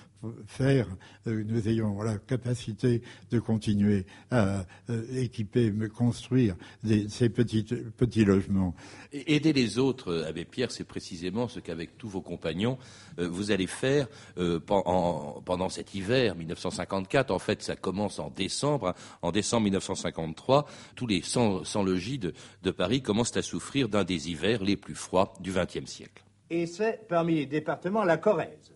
faire, 0.47 0.89
euh, 1.27 1.45
nous 1.47 1.69
ayons 1.69 2.01
la 2.03 2.19
capacité 2.19 3.03
de 3.31 3.39
continuer 3.39 4.07
à 4.31 4.65
euh, 4.91 5.03
équiper, 5.17 5.73
construire 5.95 6.57
des, 6.83 7.09
ces 7.09 7.29
petits, 7.29 7.65
petits 7.97 8.25
logements. 8.25 8.75
Et 9.13 9.37
aider 9.37 9.53
les 9.53 9.79
autres, 9.79 10.25
Abbé 10.27 10.45
Pierre, 10.45 10.71
c'est 10.71 10.85
précisément 10.85 11.49
ce 11.49 11.61
qu'avec 11.61 11.99
tous 11.99 12.09
vos 12.09 12.21
compagnons, 12.21 12.79
euh, 13.19 13.29
vous 13.29 13.51
allez 13.51 13.67
faire 13.67 14.09
euh, 14.39 14.61
en, 14.71 15.43
pendant 15.45 15.69
cet 15.69 15.95
hiver 15.95 16.35
1954. 16.37 17.31
En 17.31 17.39
fait, 17.39 17.63
ça 17.63 17.77
commence 17.77 18.19
en 18.19 18.31
décembre. 18.31 18.89
Hein. 18.89 18.95
En 19.23 19.33
décembre 19.33 19.65
1953, 19.65 20.67
tous 20.95 21.07
les 21.07 21.23
100, 21.23 21.65
100 21.65 21.83
logis 21.83 22.19
de, 22.19 22.35
de 22.63 22.71
Paris 22.71 23.03
commencent 23.03 23.37
à 23.37 23.43
souffrir 23.43 23.89
d'un 23.89 24.05
des 24.05 24.31
hivers 24.31 24.63
les 24.63 24.77
plus 24.77 24.95
froids 24.95 25.33
du 25.41 25.53
XXe 25.53 25.91
siècle. 25.91 26.25
Et 26.51 26.67
c'est 26.67 27.07
parmi 27.09 27.37
les 27.37 27.47
départements 27.47 28.05
la 28.05 28.19
Corrèze 28.19 28.72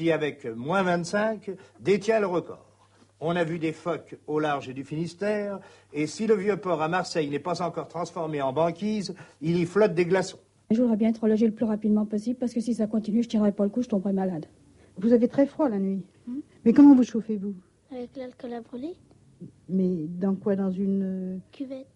qui, 0.00 0.10
avec 0.10 0.46
moins 0.46 0.82
25, 0.82 1.50
détient 1.78 2.20
le 2.20 2.26
record. 2.26 2.64
On 3.20 3.36
a 3.36 3.44
vu 3.44 3.58
des 3.58 3.72
phoques 3.72 4.16
au 4.26 4.38
large 4.38 4.72
du 4.72 4.82
Finistère, 4.82 5.60
et 5.92 6.06
si 6.06 6.26
le 6.26 6.34
vieux 6.34 6.56
port 6.56 6.80
à 6.80 6.88
Marseille 6.88 7.28
n'est 7.28 7.38
pas 7.38 7.60
encore 7.60 7.86
transformé 7.86 8.40
en 8.40 8.54
banquise, 8.54 9.14
il 9.42 9.58
y 9.58 9.66
flotte 9.66 9.92
des 9.92 10.06
glaçons. 10.06 10.38
Je 10.70 10.80
voudrais 10.80 10.96
bien 10.96 11.10
être 11.10 11.28
logé 11.28 11.44
le 11.44 11.52
plus 11.52 11.66
rapidement 11.66 12.06
possible, 12.06 12.38
parce 12.38 12.54
que 12.54 12.60
si 12.60 12.72
ça 12.72 12.86
continue, 12.86 13.22
je 13.22 13.26
ne 13.26 13.30
tiendrai 13.30 13.52
pas 13.52 13.64
le 13.64 13.68
coup, 13.68 13.82
je 13.82 13.90
tomberai 13.90 14.14
malade. 14.14 14.46
Vous 14.96 15.12
avez 15.12 15.28
très 15.28 15.44
froid 15.44 15.68
la 15.68 15.78
nuit. 15.78 16.02
Hmm? 16.26 16.40
Mais 16.64 16.72
comment 16.72 16.94
vous 16.94 17.04
chauffez-vous? 17.04 17.54
Avec 17.92 18.16
l'alcool 18.16 18.54
à 18.54 18.62
brûler. 18.62 18.94
Mais 19.68 20.06
dans 20.08 20.34
quoi? 20.34 20.56
Dans 20.56 20.70
une... 20.70 21.40
Cuvette. 21.52 21.88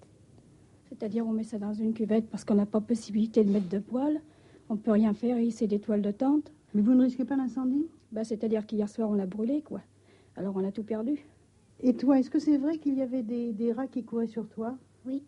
C'est-à-dire, 0.90 1.26
on 1.26 1.32
met 1.32 1.44
ça 1.44 1.58
dans 1.58 1.73
une 1.73 1.94
cuvette 1.94 2.28
parce 2.28 2.44
qu'on 2.44 2.56
n'a 2.56 2.66
pas 2.66 2.82
possibilité 2.82 3.44
de 3.44 3.50
mettre 3.50 3.70
de 3.70 3.78
poêle. 3.78 4.20
On 4.68 4.76
peut 4.76 4.92
rien 4.92 5.14
faire, 5.14 5.38
c'est 5.52 5.66
des 5.66 5.78
toiles 5.78 6.02
de 6.02 6.11
tente. 6.11 6.52
Mais 6.75 6.83
vous 6.83 6.95
ne 6.95 7.02
risquez 7.02 7.25
pas 7.25 7.37
l'incendie? 7.37 7.87
Bah, 8.12 8.25
C'est-à-dire 8.25 8.66
qu'hier 8.66 8.88
soir, 8.88 9.09
on 9.11 9.14
l'a 9.14 9.26
brûlé, 9.26 9.62
quoi. 9.62 9.81
Alors, 10.37 10.54
on 10.57 10.64
a 10.66 10.73
tout 10.73 10.83
perdu. 10.83 11.25
Et 11.83 11.95
toi, 11.95 12.19
est-ce 12.19 12.31
que 12.31 12.38
c'est 12.38 12.57
vrai 12.59 12.78
qu'il 12.78 12.95
y 12.97 13.02
avait 13.02 13.23
des, 13.23 13.52
des 13.52 13.73
rats 13.73 13.87
qui 13.87 14.02
couraient 14.04 14.26
sur 14.26 14.49
toi? 14.49 14.76
Oui. 15.07 15.23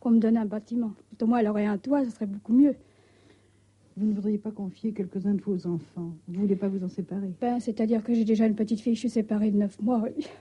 Qu'on 0.00 0.10
me 0.10 0.18
donnait 0.18 0.40
un 0.40 0.46
bâtiment. 0.46 0.92
Au 1.20 1.26
moins, 1.26 1.38
elle 1.38 1.48
aurait 1.48 1.66
un 1.66 1.78
toit, 1.78 2.04
ce 2.04 2.10
serait 2.10 2.26
beaucoup 2.26 2.52
mieux. 2.52 2.74
Vous 3.96 4.06
ne 4.06 4.12
voudriez 4.12 4.38
pas 4.38 4.50
confier 4.50 4.92
quelques-uns 4.92 5.34
de 5.34 5.42
vos 5.42 5.66
enfants? 5.66 6.12
Vous 6.26 6.34
ne 6.34 6.38
voulez 6.40 6.56
pas 6.56 6.68
vous 6.68 6.84
en 6.84 6.88
séparer? 6.88 7.32
Ben, 7.40 7.60
C'est-à-dire 7.60 8.02
que 8.02 8.12
j'ai 8.12 8.24
déjà 8.24 8.46
une 8.46 8.56
petite 8.56 8.80
fille, 8.80 8.94
je 8.94 9.00
suis 9.00 9.10
séparée 9.10 9.50
de 9.50 9.56
neuf 9.58 9.80
mois. 9.80 10.00
Oui. 10.02 10.26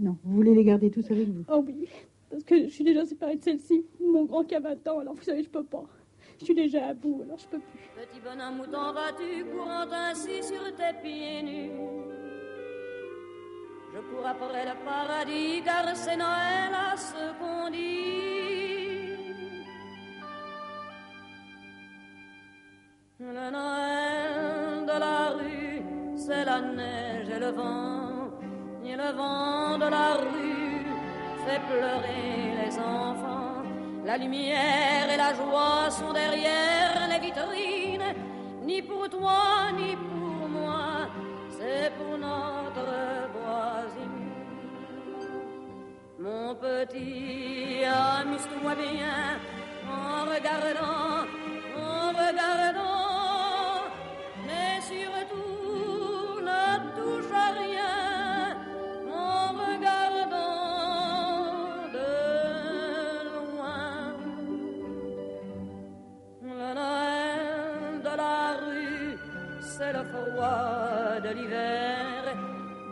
Non, 0.00 0.16
vous 0.22 0.36
voulez 0.36 0.54
les 0.54 0.62
garder 0.62 0.92
tous 0.92 1.10
avec 1.10 1.28
vous? 1.28 1.42
Oh 1.52 1.64
oui, 1.66 1.88
parce 2.30 2.44
que 2.44 2.62
je 2.62 2.68
suis 2.68 2.84
déjà 2.84 3.04
séparée 3.04 3.34
de 3.34 3.42
celle-ci. 3.42 3.84
Mon 4.00 4.26
grand 4.26 4.44
qui 4.44 4.54
a 4.54 4.60
20 4.60 4.86
ans, 4.86 5.00
alors 5.00 5.14
vous 5.14 5.22
savez, 5.22 5.42
je 5.42 5.48
peux 5.48 5.64
pas. 5.64 5.84
Je 6.38 6.44
suis 6.44 6.54
déjà 6.54 6.86
à 6.88 6.94
bout, 6.94 7.22
alors 7.24 7.38
je 7.38 7.46
peux 7.48 7.58
plus. 7.58 7.80
Petit 7.96 8.20
bonhomme, 8.20 8.60
où 8.60 8.66
t'en 8.66 8.92
vas-tu 8.92 9.44
courant 9.46 9.90
ainsi 9.90 10.42
sur 10.42 10.62
tes 10.76 10.94
pieds 11.02 11.42
nus 11.42 11.70
Je 13.92 13.98
cours 13.98 14.26
après 14.26 14.64
le 14.64 14.84
paradis, 14.84 15.62
car 15.64 15.96
c'est 15.96 16.16
Noël 16.16 16.72
à 16.72 16.96
ce 16.96 17.32
qu'on 17.38 17.70
dit. 17.70 18.38
Le 23.18 23.50
Noël 23.50 24.86
de 24.86 25.00
la 25.00 25.30
rue, 25.30 25.82
c'est 26.16 26.44
la 26.44 26.60
neige 26.60 27.28
et 27.30 27.40
le 27.40 27.50
vent. 27.50 28.30
Et 28.84 28.94
le 28.94 29.12
vent 29.12 29.76
de 29.76 29.90
la 29.90 30.14
rue 30.14 30.86
fait 31.44 31.60
pleurer 31.68 32.64
les 32.64 32.78
enfants. 32.78 33.57
La 34.08 34.16
lumière 34.16 35.10
et 35.12 35.18
la 35.18 35.34
joie 35.34 35.90
sont 35.90 36.14
derrière 36.14 37.06
les 37.10 37.18
vitrines, 37.26 38.14
ni 38.62 38.80
pour 38.80 39.06
toi, 39.10 39.70
ni 39.76 39.94
pour 39.96 40.48
moi, 40.48 41.10
c'est 41.50 41.92
pour 41.98 42.16
notre 42.16 42.88
voisine. 43.36 44.30
Mon 46.18 46.54
petit, 46.54 47.84
amuse-toi 47.84 48.74
bien 48.76 49.20
en 49.86 50.24
regardant, 50.32 51.26
en 51.76 52.08
regardant, 52.08 52.97
froid 70.18 71.20
de 71.22 71.28
l'hiver, 71.34 72.36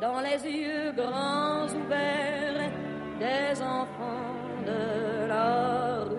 dans 0.01 0.21
les 0.21 0.45
yeux 0.49 0.93
grands 0.93 1.67
ouverts 1.67 2.71
des 3.19 3.61
enfants 3.63 4.35
de 4.67 5.27
la 5.29 6.05
rue. 6.05 6.17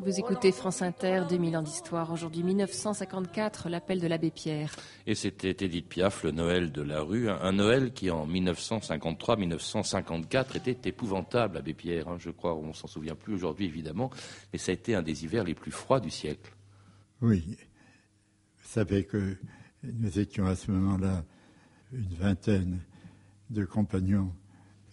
Vous 0.00 0.18
écoutez 0.20 0.52
France 0.52 0.82
Inter, 0.82 1.22
2000 1.28 1.56
ans 1.56 1.62
d'histoire. 1.62 2.12
Aujourd'hui, 2.12 2.42
1954, 2.42 3.70
l'appel 3.70 4.00
de 4.00 4.06
l'abbé 4.06 4.30
Pierre. 4.30 4.76
Et 5.06 5.14
c'était 5.14 5.56
Edith 5.64 5.88
Piaf, 5.88 6.24
le 6.24 6.30
Noël 6.30 6.72
de 6.72 6.82
la 6.82 7.00
rue. 7.00 7.30
Un 7.30 7.52
Noël 7.52 7.94
qui, 7.94 8.10
en 8.10 8.26
1953-1954, 8.26 10.58
était 10.58 10.90
épouvantable, 10.90 11.56
abbé 11.56 11.72
Pierre. 11.72 12.08
hein, 12.08 12.16
je 12.18 12.28
crois, 12.28 12.54
on 12.54 12.74
s'en 12.74 12.86
souvient 12.86 13.14
plus 13.14 13.32
aujourd'hui, 13.32 13.64
évidemment. 13.64 14.10
Mais 14.52 14.58
ça 14.58 14.72
a 14.72 14.74
été 14.74 14.94
un 14.94 15.00
des 15.00 15.24
hivers 15.24 15.44
les 15.44 15.54
plus 15.54 15.72
froids 15.72 16.00
du 16.00 16.10
siècle. 16.10 16.52
Oui. 17.22 17.56
Savez 18.64 19.04
que 19.04 19.36
nous 19.84 20.18
étions 20.18 20.46
à 20.46 20.56
ce 20.56 20.70
moment-là 20.72 21.24
une 21.92 22.14
vingtaine 22.18 22.80
de 23.50 23.64
compagnons. 23.64 24.32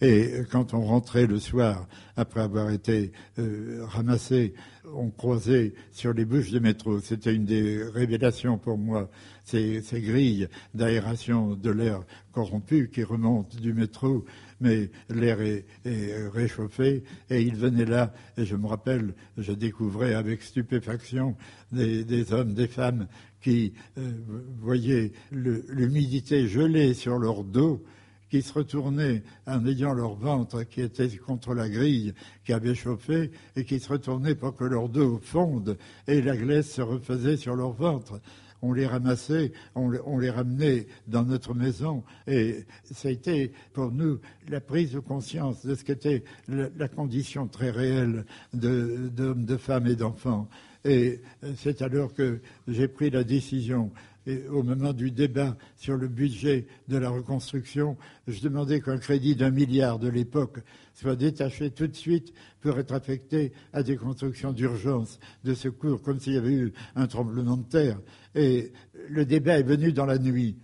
Et 0.00 0.42
quand 0.50 0.74
on 0.74 0.82
rentrait 0.82 1.26
le 1.26 1.38
soir, 1.38 1.86
après 2.16 2.40
avoir 2.40 2.70
été 2.70 3.12
euh, 3.38 3.84
ramassé, 3.84 4.52
on 4.92 5.10
croisait 5.10 5.74
sur 5.92 6.12
les 6.12 6.24
bouches 6.24 6.50
de 6.50 6.58
métro. 6.58 6.98
C'était 6.98 7.32
une 7.32 7.44
des 7.44 7.82
révélations 7.84 8.58
pour 8.58 8.78
moi, 8.78 9.08
ces, 9.44 9.80
grilles 9.92 10.48
d'aération 10.74 11.54
de 11.54 11.70
l'air 11.70 12.02
corrompu 12.32 12.90
qui 12.92 13.04
remontent 13.04 13.56
du 13.58 13.72
métro, 13.72 14.24
mais 14.60 14.90
l'air 15.08 15.40
est, 15.40 15.64
réchauffé. 16.32 17.04
Et 17.30 17.42
il 17.42 17.54
venait 17.54 17.84
là, 17.84 18.12
et 18.36 18.44
je 18.44 18.56
me 18.56 18.66
rappelle, 18.66 19.14
je 19.38 19.52
découvrais 19.52 20.14
avec 20.14 20.42
stupéfaction 20.42 21.36
des 21.70 22.32
hommes, 22.32 22.54
des 22.54 22.68
femmes 22.68 23.06
qui 23.42 23.72
euh, 23.98 24.10
voyaient 24.60 25.12
l'humidité 25.32 26.46
gelée 26.48 26.94
sur 26.94 27.18
leur 27.18 27.44
dos 27.44 27.82
qui 28.30 28.40
se 28.40 28.52
retournaient 28.54 29.22
en 29.46 29.66
ayant 29.66 29.92
leur 29.92 30.14
ventre 30.14 30.62
qui 30.62 30.80
était 30.80 31.08
contre 31.18 31.52
la 31.54 31.68
grille 31.68 32.14
qui 32.46 32.52
avait 32.54 32.74
chauffé 32.74 33.30
et 33.56 33.64
qui 33.64 33.78
se 33.78 33.90
retournaient 33.90 34.34
pour 34.34 34.54
que 34.54 34.64
leur 34.64 34.88
dos 34.88 35.18
fonde 35.22 35.76
et 36.08 36.22
la 36.22 36.36
glace 36.36 36.70
se 36.70 36.80
refaisait 36.82 37.36
sur 37.36 37.54
leur 37.56 37.72
ventre. 37.72 38.20
On 38.64 38.72
les 38.72 38.86
ramassait, 38.86 39.52
on, 39.74 39.90
les- 39.90 40.30
ramenait 40.30 40.86
dans 41.08 41.24
notre 41.24 41.52
maison 41.52 42.04
et 42.28 42.64
ça 42.84 43.08
a 43.08 43.10
été 43.10 43.52
pour 43.72 43.90
nous 43.90 44.20
la 44.48 44.60
prise 44.60 44.92
de 44.92 45.00
conscience 45.00 45.66
de 45.66 45.74
ce 45.74 45.82
qu'était 45.84 46.22
la, 46.48 46.88
condition 46.88 47.48
très 47.48 47.70
réelle 47.70 48.24
de- 48.54 49.10
d'hommes, 49.12 49.44
de 49.44 49.56
femmes 49.56 49.88
et 49.88 49.96
d'enfants. 49.96 50.48
Et 50.84 51.20
c'est 51.56 51.82
alors 51.82 52.12
que 52.12 52.40
j'ai 52.66 52.88
pris 52.88 53.10
la 53.10 53.24
décision 53.24 53.92
au 54.50 54.62
moment 54.62 54.92
du 54.92 55.10
débat 55.10 55.56
sur 55.76 55.96
le 55.96 56.08
budget 56.08 56.66
de 56.88 56.96
la 56.96 57.10
reconstruction, 57.10 57.96
je 58.28 58.40
demandais 58.40 58.80
qu'un 58.80 58.98
crédit 58.98 59.34
d'un 59.34 59.50
milliard 59.50 59.98
de 59.98 60.08
l'époque 60.08 60.60
soit 60.94 61.16
détaché 61.16 61.70
tout 61.70 61.86
de 61.86 61.96
suite 61.96 62.32
pour 62.60 62.78
être 62.78 62.92
affecté 62.92 63.52
à 63.72 63.82
des 63.82 63.96
constructions 63.96 64.52
d'urgence, 64.52 65.18
de 65.44 65.54
secours, 65.54 66.02
comme 66.02 66.20
s'il 66.20 66.34
y 66.34 66.38
avait 66.38 66.52
eu 66.52 66.72
un 66.94 67.06
tremblement 67.06 67.56
de 67.56 67.64
terre. 67.64 68.00
Et 68.34 68.72
le 69.08 69.24
débat 69.24 69.58
est 69.58 69.64
venu 69.64 69.92
dans 69.92 70.06
la 70.06 70.18
nuit. 70.18 70.56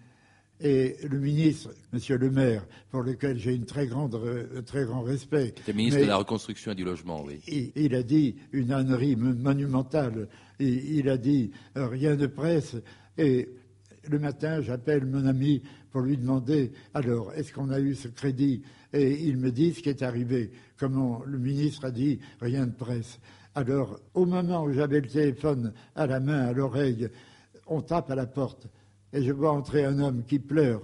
Et 0.60 0.96
le 1.08 1.18
ministre, 1.20 1.70
Monsieur 1.92 2.18
le 2.18 2.30
maire, 2.30 2.66
pour 2.90 3.02
lequel 3.02 3.38
j'ai 3.38 3.54
une 3.54 3.64
très 3.64 3.86
grande, 3.86 4.16
euh, 4.16 4.60
très 4.62 4.84
grand 4.84 5.02
respect, 5.02 5.54
C'était 5.56 5.72
ministre 5.72 5.98
mais- 6.00 6.06
de 6.06 6.08
la 6.10 6.16
Reconstruction 6.16 6.72
et 6.72 6.74
du 6.74 6.84
Logement, 6.84 7.22
oui. 7.24 7.40
il, 7.46 7.70
il 7.76 7.94
a 7.94 8.02
dit 8.02 8.34
une 8.52 8.72
ânerie 8.72 9.14
mo- 9.14 9.34
monumentale. 9.34 10.28
Il, 10.58 10.96
il 10.96 11.08
a 11.08 11.16
dit 11.16 11.52
euh, 11.76 11.86
rien 11.86 12.16
de 12.16 12.26
presse. 12.26 12.74
Et 13.16 13.48
le 14.10 14.18
matin, 14.18 14.60
j'appelle 14.60 15.06
mon 15.06 15.26
ami 15.26 15.62
pour 15.92 16.00
lui 16.00 16.16
demander 16.16 16.72
alors, 16.92 17.32
est-ce 17.34 17.52
qu'on 17.52 17.70
a 17.70 17.78
eu 17.78 17.94
ce 17.94 18.08
crédit? 18.08 18.62
Et 18.92 19.12
il 19.28 19.36
me 19.36 19.52
dit 19.52 19.74
ce 19.74 19.80
qui 19.80 19.90
est 19.90 20.02
arrivé. 20.02 20.50
Comment 20.76 21.22
le 21.24 21.38
ministre 21.38 21.84
a 21.84 21.90
dit 21.92 22.18
rien 22.40 22.66
de 22.66 22.72
presse. 22.74 23.20
Alors, 23.54 24.00
au 24.14 24.24
moment 24.26 24.64
où 24.64 24.72
j'avais 24.72 25.00
le 25.00 25.08
téléphone 25.08 25.72
à 25.94 26.06
la 26.06 26.18
main, 26.20 26.46
à 26.46 26.52
l'oreille, 26.52 27.08
on 27.66 27.80
tape 27.80 28.10
à 28.10 28.14
la 28.14 28.26
porte 28.26 28.66
et 29.12 29.22
je 29.22 29.32
vois 29.32 29.52
entrer 29.52 29.84
un 29.84 29.98
homme 29.98 30.24
qui 30.24 30.38
pleure, 30.38 30.82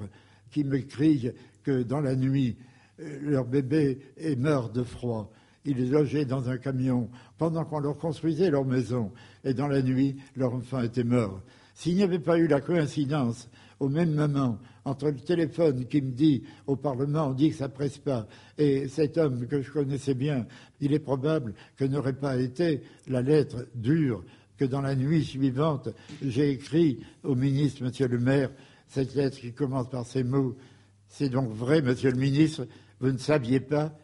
qui 0.51 0.65
me 0.65 0.79
crie 0.79 1.31
que 1.63 1.83
dans 1.83 2.01
la 2.01 2.17
nuit, 2.17 2.57
euh, 3.01 3.19
leur 3.23 3.45
bébé 3.45 3.99
est 4.17 4.37
mort 4.37 4.71
de 4.71 4.83
froid. 4.83 5.31
Il 5.65 5.81
est 5.81 5.87
logé 5.87 6.25
dans 6.25 6.49
un 6.49 6.59
camion 6.59 7.09
pendant 7.39 7.65
qu'on 7.65 7.79
leur 7.79 7.97
construisait 7.97 8.51
leur 8.51 8.65
maison. 8.65 9.13
Et 9.45 9.55
dans 9.55 9.69
la 9.69 9.83
nuit, 9.83 10.17
leur 10.37 10.55
enfant 10.55 10.83
était 10.83 11.05
mort. 11.05 11.41
S'il 11.75 11.97
n'y 11.97 12.03
avait 12.03 12.19
pas 12.19 12.39
eu 12.39 12.47
la 12.47 12.61
coïncidence, 12.61 13.49
au 13.81 13.89
même 13.89 14.15
moment, 14.15 14.59
entre 14.85 15.07
le 15.07 15.17
téléphone 15.17 15.87
qui 15.87 16.01
me 16.03 16.13
dit 16.13 16.45
au 16.67 16.77
Parlement, 16.77 17.29
on 17.29 17.33
dit 17.33 17.51
que 17.51 17.57
ça 17.57 17.69
presse 17.69 17.99
pas, 17.99 18.27
et 18.59 18.87
cet 18.89 19.19
homme 19.19 19.47
que 19.47 19.61
je 19.61 19.73
connaissais 19.73 20.15
bien, 20.15 20.47
il 20.81 20.93
est 20.93 21.01
probable 21.01 21.55
que 21.77 21.85
n'aurait 21.85 22.13
pas 22.13 22.37
été 22.37 22.83
la 23.09 23.23
lettre 23.23 23.67
dure 23.75 24.23
que 24.57 24.65
dans 24.65 24.81
la 24.81 24.95
nuit 24.95 25.25
suivante, 25.25 25.89
j'ai 26.23 26.51
écrit 26.51 27.01
au 27.23 27.35
ministre, 27.35 27.83
Monsieur 27.83 28.09
le 28.09 28.19
maire, 28.19 28.51
cette 28.89 29.15
lettre 29.15 29.39
qui 29.39 29.53
commence 29.53 29.89
par 29.91 30.07
ces 30.07 30.25
mots. 30.25 30.57
C'est 31.09 31.29
donc 31.29 31.51
vrai, 31.51 31.83
Monsieur 31.83 32.11
le 32.11 32.19
ministre, 32.19 32.67
vous 33.01 33.11
ne 33.11 33.19
saviez 33.19 33.61
pas, 33.61 33.97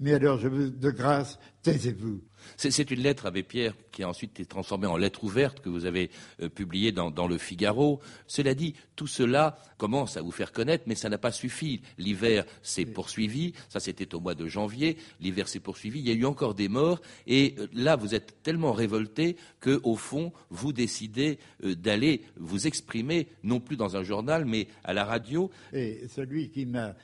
mais 0.00 0.14
alors 0.14 0.38
je 0.38 0.48
vous, 0.48 0.70
de 0.70 0.90
grâce, 0.90 1.38
taisez-vous. 1.62 2.20
C'est 2.56 2.90
une 2.90 3.02
lettre, 3.02 3.26
Abbé 3.26 3.42
Pierre, 3.42 3.74
qui 3.92 4.02
a 4.02 4.08
ensuite 4.08 4.30
été 4.30 4.46
transformée 4.46 4.86
en 4.86 4.96
lettre 4.96 5.24
ouverte 5.24 5.60
que 5.60 5.68
vous 5.68 5.84
avez 5.84 6.10
euh, 6.40 6.48
publiée 6.48 6.92
dans, 6.92 7.10
dans, 7.10 7.26
Le 7.26 7.38
Figaro. 7.38 8.00
Cela 8.26 8.54
dit, 8.54 8.74
tout 8.96 9.06
cela 9.06 9.58
commence 9.76 10.16
à 10.16 10.22
vous 10.22 10.30
faire 10.30 10.52
connaître, 10.52 10.84
mais 10.86 10.94
ça 10.94 11.08
n'a 11.08 11.18
pas 11.18 11.32
suffi. 11.32 11.82
L'hiver 11.98 12.44
s'est 12.62 12.86
poursuivi, 12.86 13.54
ça 13.68 13.80
c'était 13.80 14.14
au 14.14 14.20
mois 14.20 14.34
de 14.34 14.46
janvier, 14.46 14.98
l'hiver 15.20 15.48
s'est 15.48 15.60
poursuivi, 15.60 16.00
il 16.00 16.08
y 16.08 16.10
a 16.10 16.14
eu 16.14 16.24
encore 16.24 16.54
des 16.54 16.68
morts, 16.68 17.00
et 17.26 17.54
euh, 17.58 17.66
là 17.72 17.96
vous 17.96 18.14
êtes 18.14 18.42
tellement 18.42 18.72
révolté 18.72 19.36
que, 19.60 19.80
au 19.82 19.96
fond, 19.96 20.32
vous 20.50 20.72
décidez 20.72 21.38
euh, 21.64 21.74
d'aller 21.74 22.22
vous 22.36 22.66
exprimer, 22.66 23.28
non 23.42 23.60
plus 23.60 23.76
dans 23.76 23.96
un 23.96 24.02
journal, 24.02 24.44
mais 24.44 24.68
à 24.84 24.92
la 24.92 25.04
radio. 25.04 25.50
Et 25.72 26.06
celui 26.08 26.50
qui 26.50 26.66
m'a 26.66 26.94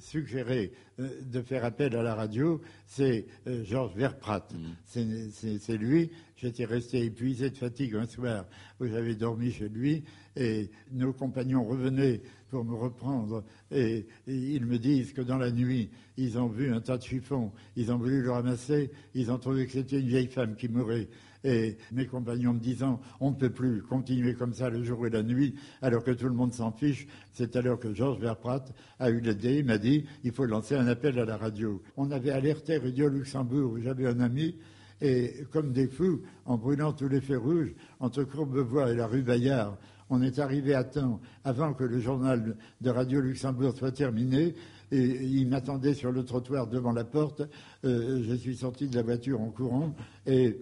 suggéré 0.00 0.72
de 0.98 1.42
faire 1.42 1.64
appel 1.64 1.94
à 1.96 2.02
la 2.02 2.14
radio, 2.14 2.60
c'est 2.86 3.26
Georges 3.46 3.94
Verprat. 3.94 4.48
C'est 4.86 5.76
lui. 5.76 6.10
J'étais 6.36 6.64
resté 6.64 7.04
épuisé 7.04 7.50
de 7.50 7.56
fatigue 7.56 7.94
un 7.96 8.06
soir 8.06 8.46
où 8.80 8.86
j'avais 8.86 9.14
dormi 9.14 9.50
chez 9.50 9.68
lui 9.68 10.04
et 10.36 10.70
nos 10.92 11.12
compagnons 11.12 11.64
revenaient 11.64 12.20
pour 12.54 12.64
me 12.64 12.76
reprendre 12.76 13.42
et, 13.72 14.06
ils 14.28 14.64
me 14.64 14.78
disent 14.78 15.12
que 15.12 15.22
dans 15.22 15.38
la 15.38 15.50
nuit, 15.50 15.90
ils 16.16 16.38
ont 16.38 16.46
vu 16.46 16.72
un 16.72 16.80
tas 16.80 16.98
de 16.98 17.02
chiffons, 17.02 17.50
ils 17.74 17.90
ont 17.90 17.96
voulu 17.96 18.22
le 18.22 18.30
ramasser, 18.30 18.92
ils 19.12 19.32
ont 19.32 19.38
trouvé 19.38 19.66
que 19.66 19.72
c'était 19.72 19.98
une 19.98 20.06
vieille 20.06 20.28
femme 20.28 20.54
qui 20.54 20.68
mourait. 20.68 21.08
Et 21.42 21.76
mes 21.90 22.06
compagnons 22.06 22.54
me 22.54 22.60
disant, 22.60 23.00
on 23.18 23.32
ne 23.32 23.34
peut 23.34 23.50
plus 23.50 23.82
continuer 23.82 24.34
comme 24.34 24.54
ça 24.54 24.70
le 24.70 24.84
jour 24.84 25.04
et 25.04 25.10
la 25.10 25.24
nuit, 25.24 25.56
alors 25.82 26.04
que 26.04 26.12
tout 26.12 26.26
le 26.26 26.32
monde 26.32 26.52
s'en 26.52 26.70
fiche. 26.70 27.08
C'est 27.32 27.56
alors 27.56 27.80
que 27.80 27.92
Georges 27.92 28.20
Verprat 28.20 28.66
a 29.00 29.10
eu 29.10 29.18
l'idée, 29.18 29.58
il 29.58 29.64
m'a 29.64 29.78
dit, 29.78 30.04
il 30.22 30.30
faut 30.30 30.46
lancer 30.46 30.76
un 30.76 30.86
appel 30.86 31.18
à 31.18 31.24
la 31.24 31.36
radio. 31.36 31.82
On 31.96 32.12
avait 32.12 32.30
alerté 32.30 32.78
Radio 32.78 33.08
Luxembourg, 33.08 33.78
j'avais 33.82 34.06
un 34.06 34.20
ami, 34.20 34.54
et 35.00 35.44
comme 35.50 35.72
des 35.72 35.88
fous, 35.88 36.22
en 36.44 36.56
brûlant 36.56 36.92
tous 36.92 37.08
les 37.08 37.20
feux 37.20 37.38
rouges, 37.38 37.74
entre 37.98 38.22
Courbevoie 38.22 38.92
et 38.92 38.94
la 38.94 39.08
rue 39.08 39.22
Bayard, 39.22 39.76
on 40.14 40.22
est 40.22 40.38
arrivé 40.38 40.74
à 40.74 40.84
temps 40.84 41.20
avant 41.42 41.74
que 41.74 41.84
le 41.84 41.98
journal 41.98 42.56
de 42.80 42.90
Radio 42.90 43.20
Luxembourg 43.20 43.76
soit 43.76 43.92
terminé. 43.92 44.54
Et 44.92 45.24
il 45.24 45.48
m'attendait 45.48 45.94
sur 45.94 46.12
le 46.12 46.24
trottoir 46.24 46.68
devant 46.68 46.92
la 46.92 47.04
porte. 47.04 47.42
Euh, 47.84 48.22
je 48.22 48.34
suis 48.34 48.56
sorti 48.56 48.86
de 48.86 48.94
la 48.94 49.02
voiture 49.02 49.40
en 49.40 49.50
courant 49.50 49.94
et 50.26 50.56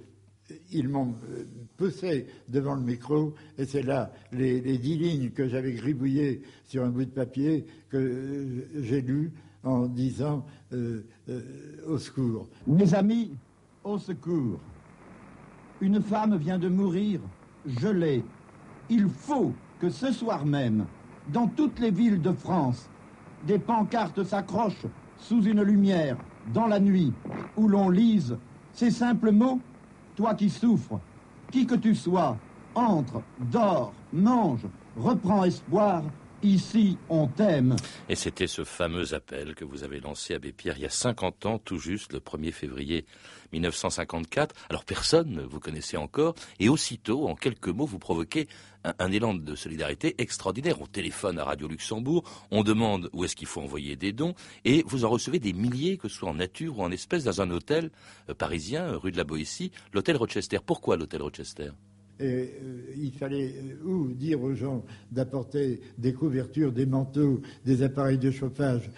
ils 0.70 0.88
m'ont 0.88 1.14
euh, 1.30 1.44
poussé 1.76 2.26
devant 2.48 2.74
le 2.74 2.82
micro 2.82 3.34
et 3.58 3.64
c'est 3.64 3.82
là 3.82 4.12
les, 4.32 4.60
dix 4.78 4.96
lignes 4.96 5.30
que 5.30 5.48
j'avais 5.48 5.72
gribouillées 5.72 6.42
sur 6.64 6.84
un 6.84 6.90
bout 6.90 7.04
de 7.04 7.10
papier 7.10 7.66
que 7.90 7.96
euh, 7.96 8.82
j'ai 8.82 9.02
lues 9.02 9.32
en 9.64 9.86
disant 9.86 10.44
au 11.86 11.98
secours. 11.98 12.48
Mes 12.66 12.94
amis, 12.94 13.30
au 13.84 13.96
secours. 13.96 14.58
Une 15.80 16.00
femme 16.00 16.36
vient 16.36 16.58
de 16.58 16.68
mourir, 16.68 17.20
gelée. 17.66 18.24
Il 18.94 19.08
faut 19.08 19.52
que 19.80 19.88
ce 19.88 20.12
soir 20.12 20.44
même, 20.44 20.84
dans 21.32 21.46
toutes 21.46 21.78
les 21.78 21.90
villes 21.90 22.20
de 22.20 22.30
France, 22.30 22.90
des 23.46 23.58
pancartes 23.58 24.22
s'accrochent 24.22 24.86
sous 25.16 25.42
une 25.44 25.62
lumière, 25.62 26.18
dans 26.52 26.66
la 26.66 26.78
nuit, 26.78 27.10
où 27.56 27.68
l'on 27.68 27.88
lise 27.88 28.36
ces 28.74 28.90
simples 28.90 29.30
mots 29.30 29.60
Toi 30.14 30.34
qui 30.34 30.50
souffres, 30.50 31.00
qui 31.50 31.66
que 31.66 31.74
tu 31.74 31.94
sois, 31.94 32.36
entre, 32.74 33.22
dors, 33.50 33.94
mange, 34.12 34.66
reprends 34.98 35.44
espoir, 35.44 36.02
Ici, 36.44 36.98
on 37.08 37.28
t'aime. 37.28 37.76
Et 38.08 38.16
c'était 38.16 38.48
ce 38.48 38.64
fameux 38.64 39.14
appel 39.14 39.54
que 39.54 39.64
vous 39.64 39.84
avez 39.84 40.00
lancé, 40.00 40.34
Abbé 40.34 40.50
Pierre, 40.50 40.76
il 40.76 40.82
y 40.82 40.86
a 40.86 40.90
50 40.90 41.46
ans, 41.46 41.58
tout 41.60 41.78
juste, 41.78 42.12
le 42.12 42.18
1er 42.18 42.50
février 42.50 43.06
1954. 43.52 44.52
Alors 44.68 44.84
personne 44.84 45.46
vous 45.48 45.60
connaissait 45.60 45.96
encore, 45.96 46.34
et 46.58 46.68
aussitôt, 46.68 47.28
en 47.28 47.36
quelques 47.36 47.68
mots, 47.68 47.86
vous 47.86 48.00
provoquez 48.00 48.48
un, 48.82 49.12
élan 49.12 49.34
de 49.34 49.54
solidarité 49.54 50.16
extraordinaire. 50.18 50.82
On 50.82 50.86
téléphone 50.86 51.38
à 51.38 51.44
Radio 51.44 51.68
Luxembourg, 51.68 52.24
on 52.50 52.64
demande 52.64 53.08
où 53.12 53.24
est-ce 53.24 53.36
qu'il 53.36 53.46
faut 53.46 53.60
envoyer 53.60 53.94
des 53.94 54.12
dons, 54.12 54.34
et 54.64 54.82
vous 54.84 55.04
en 55.04 55.10
recevez 55.10 55.38
des 55.38 55.52
milliers, 55.52 55.96
que 55.96 56.08
ce 56.08 56.16
soit 56.16 56.30
en 56.30 56.34
nature 56.34 56.76
ou 56.76 56.82
en 56.82 56.90
espèces, 56.90 57.22
dans 57.22 57.40
un 57.40 57.52
hôtel 57.52 57.92
euh, 58.28 58.34
parisien, 58.34 58.96
rue 58.96 59.12
de 59.12 59.16
la 59.16 59.24
Boétie, 59.24 59.70
l'hôtel 59.92 60.16
Rochester. 60.16 60.58
Pourquoi 60.66 60.96
l'hôtel 60.96 61.22
Rochester? 61.22 61.70
Euh, 62.22 62.46
il 62.96 63.12
fallait 63.12 63.54
euh, 63.54 63.84
ou 63.84 64.12
dire 64.12 64.42
aux 64.42 64.54
gens 64.54 64.84
d'apporter 65.10 65.80
des 65.98 66.12
couvertures, 66.12 66.72
des 66.72 66.86
manteaux, 66.86 67.40
des 67.64 67.82
appareils 67.82 68.18
de 68.18 68.30
chauffage. 68.30 68.90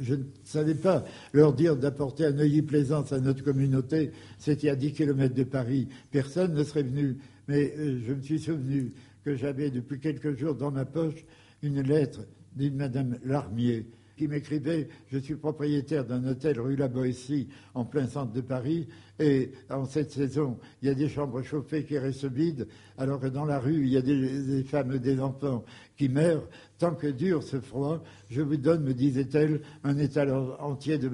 Je 0.00 0.14
ne 0.14 0.24
savais 0.44 0.74
pas 0.74 1.04
leur 1.32 1.52
dire 1.52 1.76
d'apporter 1.76 2.26
un 2.26 2.32
Neuilly-Plaisance 2.32 3.12
à 3.12 3.20
notre 3.20 3.44
communauté. 3.44 4.10
C'était 4.38 4.68
à 4.68 4.76
10 4.76 4.92
km 4.92 5.34
de 5.34 5.44
Paris. 5.44 5.88
Personne 6.10 6.54
ne 6.54 6.64
serait 6.64 6.82
venu. 6.82 7.18
Mais 7.48 7.74
euh, 7.78 8.00
je 8.06 8.12
me 8.12 8.20
suis 8.20 8.38
souvenu 8.38 8.92
que 9.24 9.36
j'avais 9.36 9.70
depuis 9.70 10.00
quelques 10.00 10.36
jours 10.36 10.54
dans 10.54 10.70
ma 10.70 10.84
poche 10.84 11.24
une 11.62 11.80
lettre 11.80 12.20
d'une 12.56 12.76
Madame 12.76 13.18
Larmier 13.24 13.86
qui 14.22 14.28
m'écrivait 14.28 14.88
Je 15.10 15.18
suis 15.18 15.34
propriétaire 15.34 16.04
d'un 16.04 16.24
hôtel 16.24 16.60
rue 16.60 16.76
La 16.76 16.86
Boétie, 16.86 17.48
en 17.74 17.84
plein 17.84 18.06
centre 18.06 18.32
de 18.32 18.40
Paris, 18.40 18.86
et 19.18 19.50
en 19.68 19.84
cette 19.84 20.12
saison, 20.12 20.58
il 20.80 20.86
y 20.86 20.90
a 20.92 20.94
des 20.94 21.08
chambres 21.08 21.42
chauffées 21.42 21.82
qui 21.82 21.98
restent 21.98 22.26
vides, 22.26 22.68
alors 22.98 23.18
que 23.18 23.26
dans 23.26 23.44
la 23.44 23.58
rue, 23.58 23.82
il 23.82 23.88
y 23.88 23.96
a 23.96 24.00
des, 24.00 24.62
femmes 24.62 24.92
et 24.92 25.00
des 25.00 25.18
enfants 25.18 25.64
qui 25.96 26.08
meurent. 26.08 26.46
Tant 26.78 26.94
que 26.94 27.08
dure 27.08 27.42
ce 27.42 27.58
froid, 27.58 28.04
je 28.30 28.42
vous 28.42 28.56
donne, 28.56 28.84
me 28.84 28.94
disait-elle, 28.94 29.60
un 29.82 29.98
étal 29.98 30.32
entier 30.60 30.98
de 30.98 31.08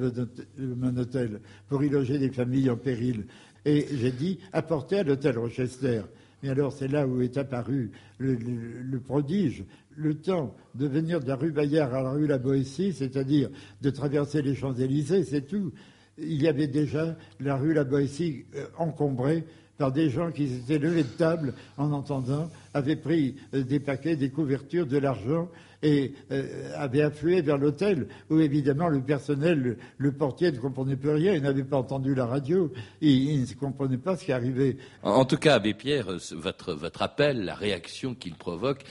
mon 0.59 0.95
hôtel 0.99 1.41
pour 1.67 1.83
y 1.83 1.89
loger 1.89 2.19
des 2.19 2.31
familles 2.31 2.69
en 2.69 2.77
péril. 2.77 3.25
Et 3.65 3.87
j'ai 3.91 4.13
dit 4.13 4.39
Apportez 4.53 4.99
à 4.99 5.03
l'hôtel 5.03 5.39
Rochester. 5.39 6.03
Mais 6.43 6.51
alors, 6.51 6.75
c'est 6.75 6.89
là 6.89 7.07
où 7.07 7.23
est 7.23 7.39
apparu 7.39 7.91
le 8.19 8.99
prodige 8.99 9.65
le 9.99 10.15
temps 10.15 10.55
de 10.77 10.87
venir 10.87 11.21
de 11.21 11.27
la 11.27 11.35
rue 11.35 11.51
Bayard 11.51 11.93
à 11.93 12.03
la 12.03 12.11
rue 12.11 12.29
La 12.29 12.39
Boétie, 12.39 12.93
c'est-à-dire 12.93 13.51
de 13.83 13.91
traverser 13.91 14.43
les 14.43 14.55
Champs-Élysées, 14.55 15.25
c'est 15.25 15.43
tout. 15.43 15.73
Il 16.17 16.41
y 16.41 16.49
avait 16.49 16.69
déjà 16.69 17.17
la 17.41 17.57
rue 17.57 17.75
La 17.75 17.85
Boétie 17.85 18.47
euh, 18.55 18.67
encombrée 18.79 19.45
par 19.79 19.93
des 19.93 20.11
gens 20.11 20.33
qui 20.33 20.49
s'étaient 20.49 20.79
levés 20.79 21.05
de 21.05 21.09
table 21.09 21.55
en 21.79 21.93
entendant, 21.93 22.51
avaient 22.75 22.97
pris 22.97 23.37
euh, 23.55 23.63
des 23.63 23.81
paquets, 23.81 24.17
des 24.17 24.31
couvertures, 24.31 24.87
de 24.87 24.99
l'argent 24.99 25.49
et 25.81 26.13
euh, 26.33 26.73
avaient 26.77 27.03
afflué 27.03 27.41
vers 27.41 27.57
l'hôtel 27.57 28.09
où 28.31 28.41
évidemment 28.41 28.89
le 28.89 29.01
personnel, 29.01 29.79
le, 29.97 30.13
portier 30.13 30.51
ne 30.51 30.59
comprenait 30.59 30.97
plus 30.97 31.11
rien, 31.11 31.35
il 31.35 31.43
n'avait 31.43 31.63
pas 31.63 31.77
entendu 31.77 32.17
la 32.17 32.27
radio, 32.27 32.73
il, 33.01 33.43
ne 33.43 33.55
comprenait 33.55 33.97
pas 33.97 34.17
ce 34.17 34.25
qui 34.25 34.33
arrivait. 34.33 34.77
En, 35.05 35.25
tout 35.25 35.37
cas, 35.37 35.55
Abbé 35.55 35.75
Pierre, 35.75 36.11
euh, 36.11 36.19
votre, 36.33 37.03
appel, 37.03 37.45
la 37.45 37.55
réaction 37.55 38.17
qu'il 38.17 38.35
provoque 38.35 38.83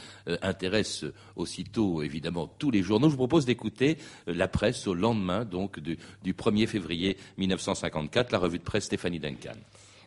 intéresse 0.41 1.03
aussitôt 1.35 2.01
évidemment 2.01 2.49
tous 2.57 2.71
les 2.71 2.81
journaux. 2.81 3.07
Je 3.07 3.11
vous 3.11 3.17
propose 3.17 3.45
d'écouter 3.45 3.97
la 4.25 4.47
presse 4.47 4.87
au 4.87 4.93
lendemain 4.93 5.43
donc 5.43 5.81
du, 5.81 5.97
du 6.23 6.33
1er 6.33 6.67
février 6.67 7.17
1954, 7.37 8.31
la 8.31 8.39
revue 8.39 8.59
de 8.59 8.63
presse 8.63 8.85
Stéphanie 8.85 9.19
Duncan 9.19 9.55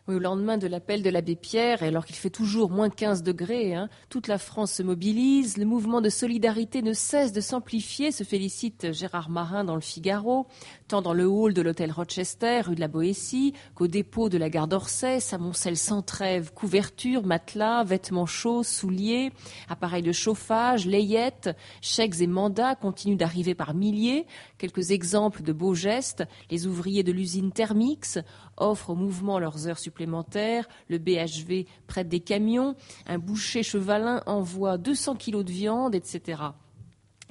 au 0.07 0.19
lendemain 0.19 0.57
de 0.57 0.67
l'appel 0.67 1.03
de 1.03 1.09
l'abbé 1.09 1.35
Pierre, 1.35 1.83
alors 1.83 2.05
qu'il 2.05 2.15
fait 2.15 2.29
toujours 2.29 2.71
moins 2.71 2.89
15 2.89 3.23
degrés, 3.23 3.75
hein, 3.75 3.89
toute 4.09 4.27
la 4.27 4.37
France 4.37 4.71
se 4.73 4.83
mobilise, 4.83 5.57
le 5.57 5.65
mouvement 5.65 6.01
de 6.01 6.09
solidarité 6.09 6.81
ne 6.81 6.93
cesse 6.93 7.31
de 7.31 7.41
s'amplifier, 7.41 8.11
se 8.11 8.23
félicite 8.23 8.91
Gérard 8.91 9.29
Marin 9.29 9.63
dans 9.63 9.75
le 9.75 9.81
Figaro, 9.81 10.47
tant 10.91 11.01
dans 11.01 11.13
le 11.13 11.25
hall 11.25 11.53
de 11.53 11.61
l'hôtel 11.61 11.89
Rochester, 11.89 12.59
rue 12.65 12.75
de 12.75 12.81
la 12.81 12.89
Boétie, 12.89 13.53
qu'au 13.75 13.87
dépôt 13.87 14.27
de 14.27 14.37
la 14.37 14.49
gare 14.49 14.67
d'Orsay, 14.67 15.21
s'amoncellent 15.21 15.77
sans 15.77 16.01
trêve 16.01 16.51
couvertures, 16.53 17.25
matelas, 17.25 17.85
vêtements 17.85 18.25
chauds, 18.25 18.63
souliers, 18.63 19.31
appareils 19.69 20.01
de 20.01 20.11
chauffage, 20.11 20.85
layettes, 20.85 21.55
chèques 21.79 22.19
et 22.19 22.27
mandats 22.27 22.75
continuent 22.75 23.15
d'arriver 23.15 23.55
par 23.55 23.73
milliers. 23.73 24.25
Quelques 24.57 24.91
exemples 24.91 25.43
de 25.43 25.53
beaux 25.53 25.75
gestes, 25.75 26.25
les 26.49 26.67
ouvriers 26.67 27.03
de 27.03 27.13
l'usine 27.13 27.53
Thermix 27.53 28.19
offrent 28.57 28.89
au 28.89 28.95
mouvement 28.95 29.39
leurs 29.39 29.69
heures 29.69 29.79
supplémentaires, 29.79 30.67
le 30.89 30.97
BHV 30.97 31.67
prête 31.87 32.09
des 32.09 32.19
camions, 32.19 32.75
un 33.07 33.17
boucher 33.17 33.63
chevalin 33.63 34.23
envoie 34.25 34.77
200 34.77 35.15
kilos 35.15 35.45
de 35.45 35.51
viande, 35.51 35.95
etc. 35.95 36.41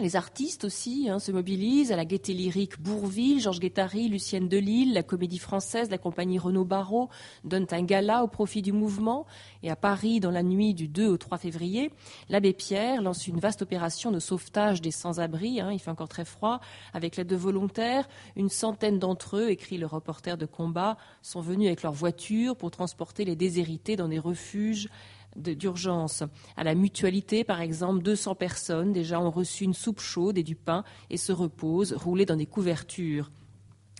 Les 0.00 0.16
artistes 0.16 0.64
aussi 0.64 1.10
hein, 1.10 1.18
se 1.18 1.30
mobilisent 1.30 1.92
à 1.92 1.96
la 1.96 2.06
Gaîté 2.06 2.32
Lyrique 2.32 2.80
Bourville, 2.80 3.38
Georges 3.38 3.60
Guettari, 3.60 4.08
Lucienne 4.08 4.48
Delille, 4.48 4.94
la 4.94 5.02
Comédie 5.02 5.38
Française, 5.38 5.90
la 5.90 5.98
compagnie 5.98 6.38
Renaud 6.38 6.64
Barrault 6.64 7.10
donnent 7.44 7.66
un 7.70 7.82
gala 7.82 8.24
au 8.24 8.26
profit 8.26 8.62
du 8.62 8.72
mouvement. 8.72 9.26
Et 9.62 9.70
à 9.70 9.76
Paris, 9.76 10.18
dans 10.18 10.30
la 10.30 10.42
nuit 10.42 10.72
du 10.72 10.88
2 10.88 11.06
au 11.06 11.18
3 11.18 11.36
février, 11.36 11.90
l'abbé 12.30 12.54
Pierre 12.54 13.02
lance 13.02 13.26
une 13.26 13.40
vaste 13.40 13.60
opération 13.60 14.10
de 14.10 14.20
sauvetage 14.20 14.80
des 14.80 14.90
sans-abri. 14.90 15.60
Hein, 15.60 15.70
il 15.70 15.78
fait 15.78 15.90
encore 15.90 16.08
très 16.08 16.24
froid. 16.24 16.60
Avec 16.94 17.16
l'aide 17.16 17.26
de 17.26 17.36
volontaires, 17.36 18.08
une 18.36 18.48
centaine 18.48 18.98
d'entre 18.98 19.36
eux, 19.36 19.50
écrit 19.50 19.76
le 19.76 19.84
reporter 19.84 20.38
de 20.38 20.46
combat, 20.46 20.96
sont 21.20 21.42
venus 21.42 21.66
avec 21.66 21.82
leur 21.82 21.92
voiture 21.92 22.56
pour 22.56 22.70
transporter 22.70 23.26
les 23.26 23.36
déshérités 23.36 23.96
dans 23.96 24.08
des 24.08 24.18
refuges 24.18 24.88
d'urgence. 25.36 26.22
À 26.56 26.64
la 26.64 26.74
mutualité, 26.74 27.44
par 27.44 27.60
exemple, 27.60 28.02
200 28.02 28.34
personnes 28.34 28.92
déjà 28.92 29.20
ont 29.20 29.30
reçu 29.30 29.64
une 29.64 29.74
soupe 29.74 30.00
chaude 30.00 30.38
et 30.38 30.42
du 30.42 30.56
pain 30.56 30.84
et 31.08 31.16
se 31.16 31.32
reposent 31.32 31.92
roulés 31.92 32.26
dans 32.26 32.36
des 32.36 32.46
couvertures. 32.46 33.30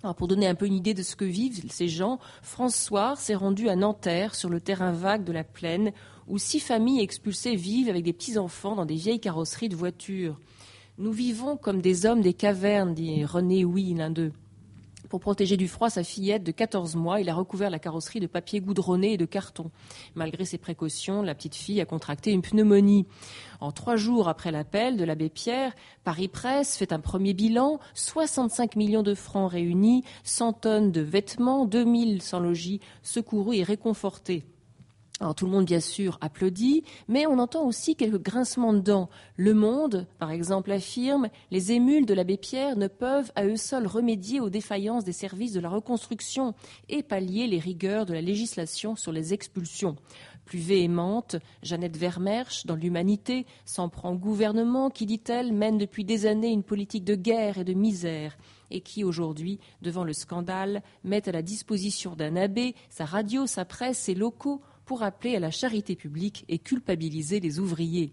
Alors 0.03 0.17
pour 0.17 0.29
donner 0.29 0.47
un 0.47 0.55
peu 0.55 0.67
une 0.67 0.75
idée 0.75 0.95
de 0.95 1.03
ce 1.03 1.15
que 1.15 1.27
vivent 1.27 1.71
ces 1.71 1.89
gens, 1.89 2.19
François 2.43 3.17
s'est 3.17 3.35
rendu 3.35 3.69
à 3.69 3.77
Nanterre, 3.77 4.35
sur 4.35 4.49
le 4.49 4.61
terrain 4.61 4.93
vague 4.93 5.25
de 5.25 5.33
la 5.33 5.45
plaine, 5.45 5.93
où 6.27 6.39
six 6.39 6.61
familles 6.61 7.03
expulsées 7.03 7.57
vivent 7.57 7.91
avec 7.91 8.05
des 8.05 8.15
petits-enfants 8.15 8.77
dans 8.77 8.87
des 8.87 8.95
vieilles 8.95 9.21
carrosseries 9.21 9.69
de 9.69 9.77
voitures. 9.77 10.39
Nous 10.97 11.13
vivons 11.13 11.57
comme 11.57 11.83
des 11.83 12.07
hommes 12.07 12.23
des 12.23 12.35
cavernes, 12.35 12.95
dit 12.95 13.25
René 13.25 13.65
Oui, 13.65 13.95
l'un 13.95 14.11
d'eux. 14.11 14.33
Pour 15.11 15.19
protéger 15.19 15.57
du 15.57 15.67
froid 15.67 15.91
sa 15.91 16.05
fillette 16.05 16.45
de 16.45 16.53
14 16.53 16.95
mois, 16.95 17.21
il 17.21 17.29
a 17.29 17.35
recouvert 17.35 17.69
la 17.69 17.81
carrosserie 17.81 18.21
de 18.21 18.29
papier 18.29 18.61
goudronné 18.61 19.15
et 19.15 19.17
de 19.17 19.25
carton. 19.25 19.73
Malgré 20.15 20.45
ces 20.45 20.57
précautions, 20.57 21.23
la 21.23 21.35
petite 21.35 21.57
fille 21.57 21.81
a 21.81 21.85
contracté 21.85 22.31
une 22.31 22.43
pneumonie. 22.43 23.07
En 23.59 23.73
trois 23.73 23.97
jours 23.97 24.29
après 24.29 24.53
l'appel 24.53 24.97
de 24.97 25.03
l'abbé 25.03 25.29
Pierre, 25.29 25.75
Paris 26.05 26.29
Presse 26.29 26.77
fait 26.77 26.93
un 26.93 27.01
premier 27.01 27.35
bilan, 27.35 27.81
65 27.95 28.77
millions 28.77 29.03
de 29.03 29.15
francs 29.15 29.51
réunis, 29.51 30.05
100 30.23 30.53
tonnes 30.53 30.93
de 30.93 31.01
vêtements, 31.01 31.67
2000 31.67 32.23
sans 32.23 32.39
logis 32.39 32.81
secourus 33.03 33.57
et 33.57 33.65
réconfortés. 33.65 34.45
Tout 35.37 35.45
le 35.45 35.53
monde, 35.53 35.67
bien 35.67 35.81
sûr, 35.81 36.17
applaudit, 36.23 36.83
mais 37.07 37.27
on 37.27 37.39
entend 37.39 37.67
aussi 37.67 37.95
quelques 37.95 38.23
grincements 38.23 38.73
de 38.73 38.81
dents. 38.81 39.11
Le 39.37 39.53
Monde, 39.53 40.07
par 40.19 40.31
exemple, 40.31 40.73
affirme 40.73 41.29
les 41.51 41.73
émules 41.73 42.07
de 42.07 42.15
l'abbé 42.15 42.39
Pierre 42.39 42.77
ne 42.77 42.89
peuvent 42.89 43.31
à 43.35 43.45
eux 43.45 43.59
seuls 43.59 43.87
remédier 43.87 44.41
aux 44.41 44.49
défaillances 44.49 45.05
des 45.05 45.13
services 45.13 45.53
de 45.53 45.61
la 45.61 45.69
reconstruction 45.69 46.55
et 46.89 47.03
pallier 47.03 47.47
les 47.49 47.59
rigueurs 47.59 48.07
de 48.07 48.15
la 48.15 48.23
législation 48.23 48.97
sur 48.97 49.13
les 49.13 49.35
expulsions. 49.35 49.97
Plus 50.47 50.59
véhémente, 50.59 51.37
Jeannette 51.63 51.99
Vermersch, 51.99 52.65
dans 52.65 52.75
l'Humanité, 52.75 53.45
s'en 53.67 53.91
prend 53.91 54.13
au 54.13 54.19
gouvernement 54.19 54.89
qui, 54.89 55.05
dit-elle, 55.05 55.53
mène 55.53 55.77
depuis 55.77 56.05
des 56.05 56.25
années 56.25 56.51
une 56.51 56.65
politique 56.65 57.05
de 57.05 57.15
guerre 57.15 57.59
et 57.59 57.65
de 57.65 57.75
misère 57.75 58.39
et 58.71 58.81
qui, 58.81 59.05
aujourd'hui, 59.05 59.59
devant 59.83 60.05
le 60.05 60.13
scandale, 60.13 60.83
met 61.05 61.29
à 61.29 61.33
la 61.33 61.43
disposition 61.43 62.15
d'un 62.15 62.37
abbé 62.37 62.75
sa 62.89 63.05
radio, 63.05 63.47
sa 63.47 63.65
presse, 63.65 63.99
ses 63.99 64.15
locaux 64.15 64.63
pour 64.91 65.05
appeler 65.05 65.37
à 65.37 65.39
la 65.39 65.53
charité 65.53 65.95
publique 65.95 66.45
et 66.49 66.59
culpabiliser 66.59 67.39
les 67.39 67.61
ouvriers. 67.61 68.13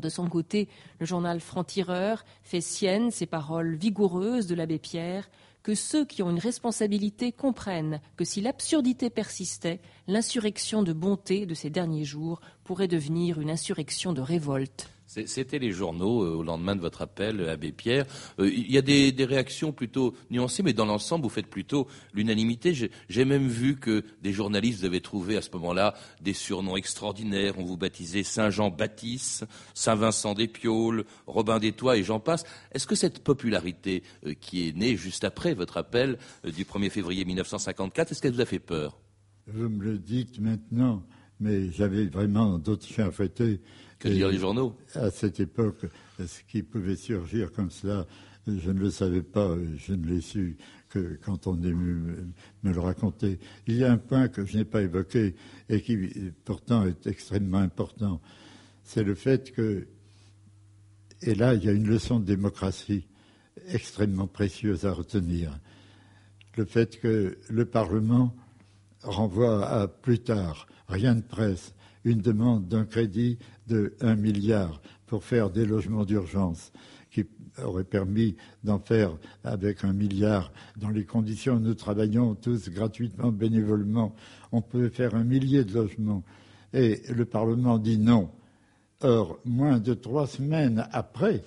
de 0.00 0.08
son 0.08 0.28
côté, 0.28 0.68
le 1.00 1.04
journal 1.04 1.40
Franc-Tireur 1.40 2.24
fait 2.44 2.60
sienne 2.60 3.10
ces 3.10 3.26
paroles 3.26 3.74
vigoureuses 3.74 4.46
de 4.46 4.54
l'abbé 4.54 4.78
Pierre 4.78 5.28
que 5.64 5.74
ceux 5.74 6.04
qui 6.04 6.22
ont 6.22 6.30
une 6.30 6.38
responsabilité 6.38 7.32
comprennent 7.32 8.00
que 8.16 8.24
si 8.24 8.40
l'absurdité 8.40 9.10
persistait, 9.10 9.80
l'insurrection 10.06 10.84
de 10.84 10.92
bonté 10.92 11.44
de 11.44 11.54
ces 11.54 11.70
derniers 11.70 12.04
jours 12.04 12.40
pourrait 12.62 12.86
devenir 12.86 13.40
une 13.40 13.50
insurrection 13.50 14.12
de 14.12 14.20
révolte. 14.20 14.88
C'était 15.10 15.58
les 15.58 15.72
journaux 15.72 16.22
euh, 16.22 16.36
au 16.36 16.44
lendemain 16.44 16.76
de 16.76 16.80
votre 16.80 17.02
appel, 17.02 17.40
euh, 17.40 17.52
Abbé 17.52 17.72
Pierre. 17.72 18.06
Euh, 18.38 18.48
il 18.48 18.70
y 18.70 18.78
a 18.78 18.82
des, 18.82 19.12
réactions 19.24 19.72
plutôt 19.72 20.14
nuancées, 20.30 20.62
mais 20.62 20.72
dans 20.72 20.86
l'ensemble, 20.86 21.24
vous 21.24 21.30
faites 21.30 21.48
plutôt 21.48 21.88
l'unanimité. 22.14 22.90
J'ai 23.08 23.24
même 23.24 23.48
vu 23.48 23.74
que 23.74 24.04
des 24.22 24.32
journalistes 24.32 24.84
avaient 24.84 25.00
trouvé 25.00 25.36
à 25.36 25.42
ce 25.42 25.50
moment-là 25.54 25.94
des 26.20 26.32
surnoms 26.32 26.76
extraordinaires. 26.76 27.54
On 27.58 27.64
vous 27.64 27.76
baptisait 27.76 28.22
Saint-Jean-Baptiste, 28.22 29.46
Saint-Vincent 29.74 30.34
des 30.34 30.46
Pioles, 30.46 31.04
Robin 31.26 31.58
des 31.58 31.72
Toits 31.72 31.96
et 31.96 32.04
j'en 32.04 32.20
passe. 32.20 32.44
Est-ce 32.70 32.86
que 32.86 32.94
cette 32.94 33.24
popularité 33.24 34.04
qui 34.40 34.68
est 34.68 34.76
née 34.76 34.96
juste 34.96 35.24
après 35.24 35.54
votre 35.54 35.76
appel 35.76 36.18
du 36.44 36.64
1er 36.64 36.90
février 36.90 37.24
1954, 37.24 38.12
est-ce 38.12 38.22
qu'elle 38.22 38.34
vous 38.34 38.40
a 38.40 38.46
fait 38.46 38.60
peur? 38.60 39.00
Vous 39.48 39.68
me 39.68 39.82
le 39.82 39.98
dites 39.98 40.38
maintenant, 40.38 41.02
mais 41.40 41.72
j'avais 41.72 42.06
vraiment 42.06 42.58
d'autres 42.58 42.86
chiens 42.86 43.08
à 43.08 43.10
fêter 43.10 43.60
que 44.00 44.08
lire 44.08 44.28
les 44.28 44.38
journaux. 44.38 44.74
À 44.94 45.10
cette 45.10 45.38
époque, 45.38 45.86
ce 46.18 46.42
qui 46.48 46.62
pouvait 46.62 46.96
surgir 46.96 47.52
comme 47.52 47.70
cela, 47.70 48.06
je 48.46 48.70
ne 48.70 48.80
le 48.80 48.90
savais 48.90 49.22
pas, 49.22 49.54
je 49.76 49.92
ne 49.92 50.06
l'ai 50.06 50.22
su 50.22 50.56
que 50.88 51.18
quand 51.22 51.46
on 51.46 51.62
est 51.62 51.70
venu 51.70 52.16
me 52.64 52.72
le 52.72 52.80
raconter. 52.80 53.38
Il 53.66 53.76
y 53.76 53.84
a 53.84 53.92
un 53.92 53.98
point 53.98 54.28
que 54.28 54.44
je 54.44 54.56
n'ai 54.56 54.64
pas 54.64 54.82
évoqué 54.82 55.36
et 55.68 55.82
qui 55.82 55.96
pourtant 56.44 56.84
est 56.84 57.06
extrêmement 57.06 57.58
important, 57.58 58.20
c'est 58.82 59.04
le 59.04 59.14
fait 59.14 59.52
que, 59.52 59.86
et 61.22 61.34
là 61.34 61.54
il 61.54 61.64
y 61.64 61.68
a 61.68 61.72
une 61.72 61.86
leçon 61.86 62.18
de 62.18 62.24
démocratie 62.24 63.06
extrêmement 63.68 64.26
précieuse 64.26 64.84
à 64.86 64.92
retenir, 64.92 65.60
le 66.56 66.64
fait 66.64 66.98
que 66.98 67.38
le 67.48 67.64
Parlement 67.66 68.34
renvoie 69.02 69.68
à 69.68 69.86
plus 69.86 70.18
tard, 70.18 70.66
rien 70.88 71.14
de 71.14 71.22
presse, 71.22 71.74
une 72.04 72.20
demande 72.20 72.66
d'un 72.66 72.84
crédit 72.84 73.38
de 73.70 73.94
1 74.00 74.16
milliard 74.16 74.82
pour 75.06 75.24
faire 75.24 75.48
des 75.48 75.64
logements 75.64 76.04
d'urgence 76.04 76.72
qui 77.10 77.24
aurait 77.62 77.84
permis 77.84 78.36
d'en 78.64 78.78
faire 78.78 79.16
avec 79.44 79.84
un 79.84 79.92
milliard 79.92 80.52
dans 80.76 80.90
les 80.90 81.04
conditions 81.04 81.54
où 81.54 81.60
nous 81.60 81.74
travaillons 81.74 82.34
tous 82.34 82.68
gratuitement, 82.68 83.30
bénévolement. 83.30 84.14
On 84.52 84.60
peut 84.60 84.88
faire 84.88 85.14
un 85.14 85.24
millier 85.24 85.64
de 85.64 85.72
logements. 85.72 86.22
Et 86.72 87.02
le 87.08 87.24
Parlement 87.24 87.78
dit 87.78 87.98
non. 87.98 88.30
Or, 89.02 89.38
moins 89.44 89.78
de 89.78 89.94
trois 89.94 90.26
semaines 90.26 90.86
après, 90.92 91.42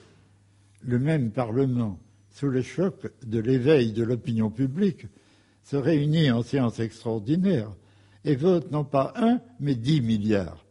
le 0.82 1.00
même 1.00 1.32
Parlement, 1.32 2.00
sous 2.32 2.48
le 2.48 2.62
choc 2.62 3.12
de 3.26 3.40
l'éveil 3.40 3.92
de 3.92 4.04
l'opinion 4.04 4.50
publique, 4.50 5.08
se 5.64 5.76
réunit 5.76 6.32
en 6.32 6.42
séance 6.42 6.80
extraordinaire 6.80 7.72
et 8.26 8.36
vote 8.36 8.72
non 8.72 8.84
pas 8.84 9.14
un, 9.16 9.40
mais 9.60 9.76
dix 9.76 10.02
milliards 10.02 10.63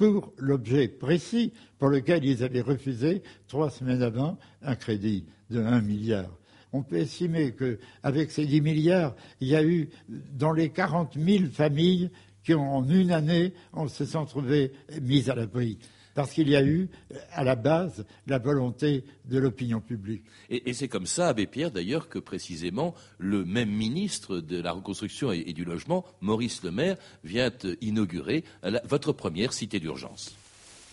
pour 0.00 0.32
l'objet 0.38 0.88
précis 0.88 1.52
pour 1.78 1.90
lequel 1.90 2.24
ils 2.24 2.42
avaient 2.42 2.62
refusé 2.62 3.22
trois 3.48 3.68
semaines 3.68 4.02
avant 4.02 4.38
un 4.62 4.74
crédit 4.74 5.26
de 5.50 5.60
un 5.60 5.82
milliard. 5.82 6.30
On 6.72 6.82
peut 6.82 6.96
estimer 6.96 7.52
qu'avec 7.54 8.30
ces 8.30 8.46
dix 8.46 8.62
milliards, 8.62 9.14
il 9.42 9.48
y 9.48 9.56
a 9.56 9.62
eu 9.62 9.90
dans 10.08 10.52
les 10.52 10.70
quarante 10.70 11.18
000 11.18 11.50
familles 11.52 12.10
qui, 12.42 12.54
en 12.54 12.88
une 12.88 13.12
année, 13.12 13.52
se 13.88 14.06
sont 14.06 14.24
trouvées 14.24 14.72
mises 15.02 15.28
à 15.28 15.34
l'abri 15.34 15.78
parce 16.14 16.32
qu'il 16.32 16.48
y 16.48 16.56
a 16.56 16.62
eu 16.62 16.88
à 17.32 17.44
la 17.44 17.54
base 17.54 18.04
la 18.26 18.38
volonté 18.38 19.04
de 19.26 19.38
l'opinion 19.38 19.80
publique. 19.80 20.22
Et, 20.48 20.72
c'est 20.72 20.88
comme 20.88 21.06
ça, 21.06 21.28
Abbé 21.28 21.46
Pierre, 21.46 21.70
d'ailleurs, 21.70 22.08
que 22.08 22.18
précisément 22.18 22.94
le 23.18 23.44
même 23.44 23.70
ministre 23.70 24.38
de 24.38 24.60
la 24.60 24.72
Reconstruction 24.72 25.32
et, 25.32 25.52
du 25.52 25.64
Logement, 25.64 26.04
Maurice 26.20 26.62
Le 26.62 26.70
Maire, 26.70 26.96
vient 27.24 27.50
inaugurer 27.80 28.44
votre 28.84 29.12
première 29.12 29.52
cité 29.52 29.80
d'urgence. 29.80 30.34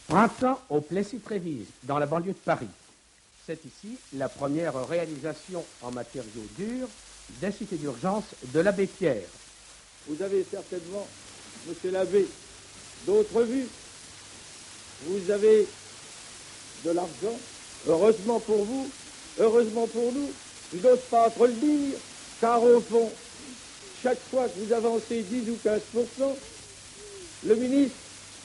Printemps 0.08 0.62
au 0.70 0.82
Plessis-Trévise, 0.82 1.68
dans 1.84 2.00
la 2.00 2.06
banlieue 2.06 2.32
de 2.32 2.38
Paris. 2.38 2.68
C'est 3.46 3.64
ici 3.66 3.98
la 4.16 4.30
première 4.30 4.88
réalisation 4.88 5.64
en 5.82 5.92
matériaux 5.92 6.48
durs 6.58 6.88
des 7.42 7.52
cités 7.52 7.78
d'urgence 7.78 8.24
de 8.54 8.60
l'abbé 8.60 8.88
Pierre. 8.88 9.28
Vous 10.08 10.22
avez 10.22 10.46
certainement, 10.50 11.06
monsieur 11.68 11.92
l'abbé, 11.92 12.26
d'autres 13.06 13.44
vues 13.44 13.68
vous 15.04 15.32
avez 15.32 15.68
de 16.84 16.92
l'argent, 16.92 17.40
heureusement 17.88 18.40
pour 18.40 18.64
vous, 18.64 18.90
heureusement 19.40 19.88
pour 19.88 20.12
nous, 20.12 20.32
je 20.74 20.80
n'ose 20.80 21.00
pas 21.10 21.30
trop 21.30 21.48
le 21.48 21.54
dire, 21.54 21.98
car 22.42 22.64
au 22.64 22.82
fond, 22.82 23.12
chaque 24.02 24.20
fois 24.30 24.48
que 24.48 24.60
vous 24.60 24.74
avancez 24.74 25.24
10 25.24 25.50
ou 25.50 25.58
15% 25.64 26.36
le 27.46 27.56
ministre 27.56 27.96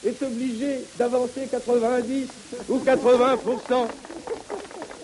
est 0.05 0.21
obligé 0.21 0.81
d'avancer 0.97 1.47
90 1.49 2.27
ou 2.69 2.77
80% 2.79 3.87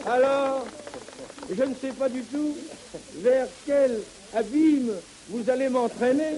Alors, 0.06 0.66
je 1.50 1.64
ne 1.64 1.74
sais 1.76 1.92
pas 1.92 2.10
du 2.10 2.24
tout 2.24 2.56
vers 3.16 3.48
quel 3.66 4.02
abîme 4.34 4.94
vous 5.30 5.50
allez 5.50 5.70
m'entraîner 5.70 6.38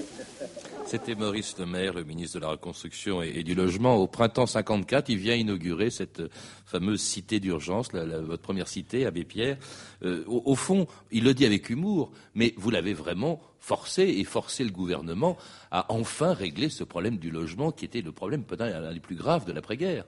C'était 0.86 1.15
Maurice 1.15 1.58
Le 1.58 1.65
Maire, 1.65 1.93
le 1.93 2.04
ministre 2.04 2.38
de 2.39 2.41
la 2.41 2.49
Reconstruction 2.49 3.21
et, 3.21 3.43
du 3.43 3.56
Logement. 3.56 3.95
Au 3.95 4.08
printemps 4.08 4.45
54, 4.45 5.10
il 5.10 5.17
vient 5.17 5.36
inaugurer 5.36 5.89
cette 5.89 6.21
fameuse 6.65 7.01
cité 7.01 7.39
d'urgence, 7.39 7.91
votre 7.91 8.41
première 8.41 8.67
cité, 8.67 9.06
Abbé 9.06 9.23
Pierre. 9.23 9.58
Euh, 10.04 10.23
au, 10.27 10.56
fond, 10.56 10.88
il 11.12 11.23
le 11.23 11.34
dit 11.34 11.45
avec 11.45 11.69
humour, 11.69 12.12
mais 12.36 12.54
vous 12.58 12.69
l'avez 12.69 12.93
vraiment 12.93 13.41
forcé 13.60 14.04
et 14.04 14.23
forcé 14.25 14.63
le 14.63 14.71
gouvernement 14.71 15.38
à 15.71 15.86
enfin 15.93 16.34
régler 16.34 16.69
ce 16.69 16.84
problème 16.84 17.17
du 17.17 17.32
logement 17.32 17.71
qui 17.71 17.86
était 17.86 18.01
le 18.01 18.12
problème 18.12 18.43
peut-être 18.43 18.71
l'un 18.71 18.93
des 18.93 18.99
plus 18.99 19.15
graves 19.15 19.45
de 19.45 19.54
l'après-guerre. 19.54 20.06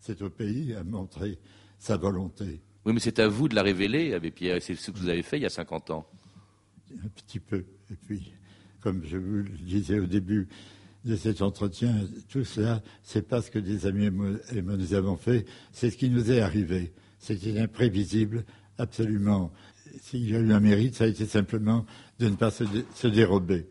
C'est 0.00 0.20
au 0.20 0.28
pays 0.28 0.74
à 0.74 0.84
montrer 0.84 1.38
sa 1.78 1.96
volonté. 1.96 2.60
Oui, 2.84 2.92
mais 2.92 3.00
c'est 3.00 3.18
à 3.20 3.28
vous 3.28 3.48
de 3.48 3.54
la 3.54 3.62
révéler, 3.62 4.12
Abbé 4.12 4.30
Pierre, 4.30 4.56
et 4.56 4.60
c'est 4.60 4.74
ce 4.74 4.90
que 4.90 4.98
vous 4.98 5.08
avez 5.08 5.22
fait 5.22 5.38
il 5.38 5.42
y 5.42 5.46
a 5.46 5.50
50 5.50 5.90
ans. 5.90 6.06
Un 6.92 7.08
petit 7.08 7.40
peu. 7.40 7.64
Et 7.90 7.94
puis, 8.06 8.32
comme 8.80 9.02
je 9.04 9.16
vous 9.16 9.36
le 9.36 9.58
disais 9.62 9.98
au 9.98 10.06
début 10.06 10.48
de 11.04 11.16
cet 11.16 11.40
entretien, 11.40 11.94
tout 12.28 12.44
cela, 12.44 12.82
c'est 13.02 13.26
pas 13.26 13.40
ce 13.40 13.50
que 13.50 13.58
des 13.58 13.86
amis 13.86 14.06
et 14.06 14.10
moi, 14.10 14.76
nous 14.76 14.94
avons 14.94 15.16
fait, 15.16 15.46
c'est 15.72 15.90
ce 15.90 15.96
qui 15.96 16.10
nous 16.10 16.32
est 16.32 16.40
arrivé. 16.40 16.92
C'était 17.18 17.58
imprévisible, 17.60 18.44
absolument. 18.78 19.52
S'il 20.00 20.28
y 20.28 20.36
a 20.36 20.40
eu 20.40 20.52
un 20.52 20.60
mérite, 20.60 20.96
ça 20.96 21.04
a 21.04 21.06
été 21.06 21.26
simplement 21.26 21.86
de 22.18 22.28
ne 22.28 22.34
pas 22.34 22.50
se, 22.50 23.06
dérober. 23.06 23.66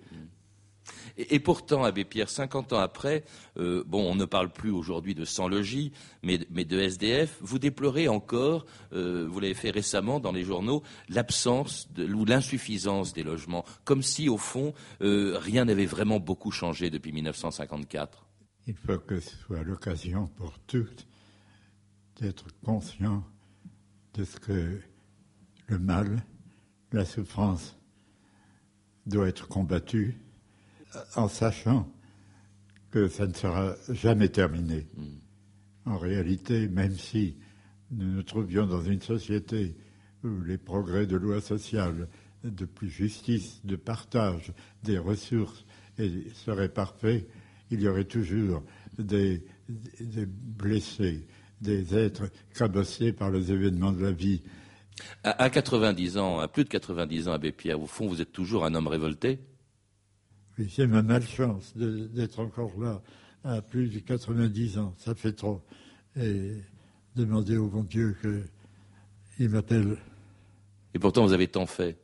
Et, 1.18 1.40
pourtant, 1.40 1.84
Abbé 1.84 2.04
Pierre, 2.04 2.30
50 2.30 2.74
ans 2.74 2.80
après, 2.80 3.24
euh, 3.58 3.84
bon, 3.88 4.12
on 4.12 4.16
ne 4.16 4.26
parle 4.26 4.52
plus 4.52 4.72
aujourd'hui 4.72 5.16
de 5.16 5.24
sans-logis, 5.24 5.94
mais, 6.24 6.38
de 6.38 6.80
SDF. 6.80 7.38
Vous 7.42 7.58
déplorez 7.58 8.08
encore, 8.08 8.66
euh, 8.94 9.28
vous 9.30 9.40
l'avez 9.40 9.54
fait 9.54 9.70
récemment 9.70 10.20
dans 10.20 10.34
les 10.34 10.44
journaux, 10.44 10.84
l'absence 11.08 11.88
ou 11.98 12.26
l'insuffisance 12.26 13.14
des 13.14 13.24
logements, 13.24 13.64
comme 13.86 14.02
si, 14.02 14.28
au 14.28 14.38
fond, 14.38 14.74
euh, 15.02 15.38
rien 15.38 15.66
n'avait 15.66 15.86
vraiment 15.86 16.20
beaucoup 16.20 16.52
changé 16.52 16.90
depuis 16.90 17.14
1954. 17.14 18.26
Il 18.68 18.76
faut 18.76 18.98
que 18.98 19.20
ce 19.20 19.36
soit 19.38 19.64
l'occasion 19.64 20.28
pour 20.28 20.60
tous 20.68 21.08
d'être 22.20 22.48
conscients 22.64 23.24
de 24.16 24.24
ce 24.24 24.38
que 24.40 24.82
le 25.68 25.80
mal, 25.80 26.24
la 26.92 27.06
souffrance 27.06 27.78
doit 29.06 29.28
être 29.28 29.48
combattue 29.48 30.18
en 31.16 31.28
sachant 31.28 31.92
que 32.92 33.08
ça 33.08 33.28
ne 33.28 33.34
sera 33.34 33.76
jamais 33.90 34.30
terminé. 34.30 34.88
Mm. 34.96 35.92
En 35.92 35.98
réalité, 35.98 36.68
même 36.68 36.96
si 36.96 37.36
nous 37.92 38.08
nous 38.08 38.24
trouvions 38.24 38.66
dans 38.66 38.82
une 38.82 39.02
société 39.02 39.76
où 40.24 40.42
les 40.42 40.58
progrès 40.58 41.06
de 41.06 41.18
loi 41.18 41.42
sociale, 41.42 42.08
de 42.44 42.66
plus 42.66 42.90
justice, 42.90 43.62
de 43.64 43.76
partage 43.76 44.54
des 44.84 44.98
ressources 44.98 45.66
seraient 46.34 46.70
parfaits, 46.70 47.28
il 47.72 47.82
y 47.82 47.88
aurait 47.88 48.06
toujours 48.06 48.64
des, 48.98 49.44
blessés, 50.58 51.28
des 51.62 51.96
êtres 51.98 52.30
cabossés 52.56 53.14
par 53.14 53.32
les 53.32 53.52
événements 53.52 53.92
de 53.92 54.04
la 54.04 54.12
vie. 54.12 54.42
À, 55.24 55.44
à 55.44 55.50
90 55.50 56.18
ans, 56.18 56.40
à 56.40 56.48
plus 56.48 56.64
de 56.64 56.70
90 56.70 57.28
ans, 57.28 57.34
Abbé 57.34 57.52
Pierre, 57.52 57.82
au 57.82 57.88
fond, 57.88 58.08
vous 58.08 58.22
êtes 58.22 58.32
toujours 58.32 58.66
un 58.66 58.74
homme 58.76 58.88
révolté 58.88 59.40
oui, 60.58 60.72
c'est 60.74 60.88
ma 60.88 61.02
malchance 61.02 61.76
d'être 61.76 62.40
encore 62.40 62.80
là 62.80 63.02
à 63.44 63.62
plus 63.62 63.90
de 63.90 64.00
90 64.00 64.78
ans. 64.78 64.94
Ça 64.98 65.14
fait 65.16 65.34
trop. 65.34 65.62
Et 66.16 66.54
demander 67.16 67.58
au 67.58 67.68
bon 67.68 67.84
Dieu 67.84 68.18
qu'il 69.36 69.50
m'appelle. 69.50 69.98
Et 70.94 71.00
pourtant, 71.00 71.26
vous 71.26 71.34
avez 71.34 71.48
tant 71.48 71.66
fait. 71.66 71.98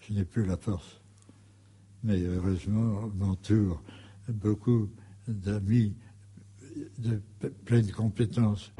Je 0.00 0.14
n'ai 0.14 0.24
plus 0.24 0.46
la 0.46 0.56
force. 0.56 1.00
Mais 2.02 2.22
heureusement, 2.22 3.08
m'entoure 3.14 3.82
beaucoup 4.28 4.88
d'amis 5.28 5.94
de 6.98 7.20
pleine 7.64 7.90
compétence. 7.92 8.72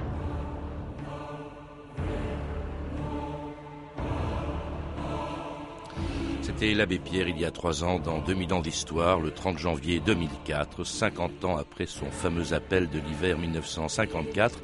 L'abbé 6.63 6.99
Pierre 6.99 7.29
il 7.29 7.41
y 7.41 7.47
a 7.47 7.51
trois 7.51 7.85
ans 7.85 7.99
dans 7.99 8.19
2000 8.19 8.53
ans 8.53 8.61
d'histoire, 8.61 9.19
le 9.19 9.31
30 9.31 9.57
janvier 9.57 9.99
2004, 9.99 10.85
50 10.85 11.45
ans 11.47 11.57
après 11.57 11.87
son 11.87 12.11
fameux 12.11 12.53
appel 12.53 12.91
de 12.91 12.99
l'hiver 12.99 13.39
1954. 13.39 14.59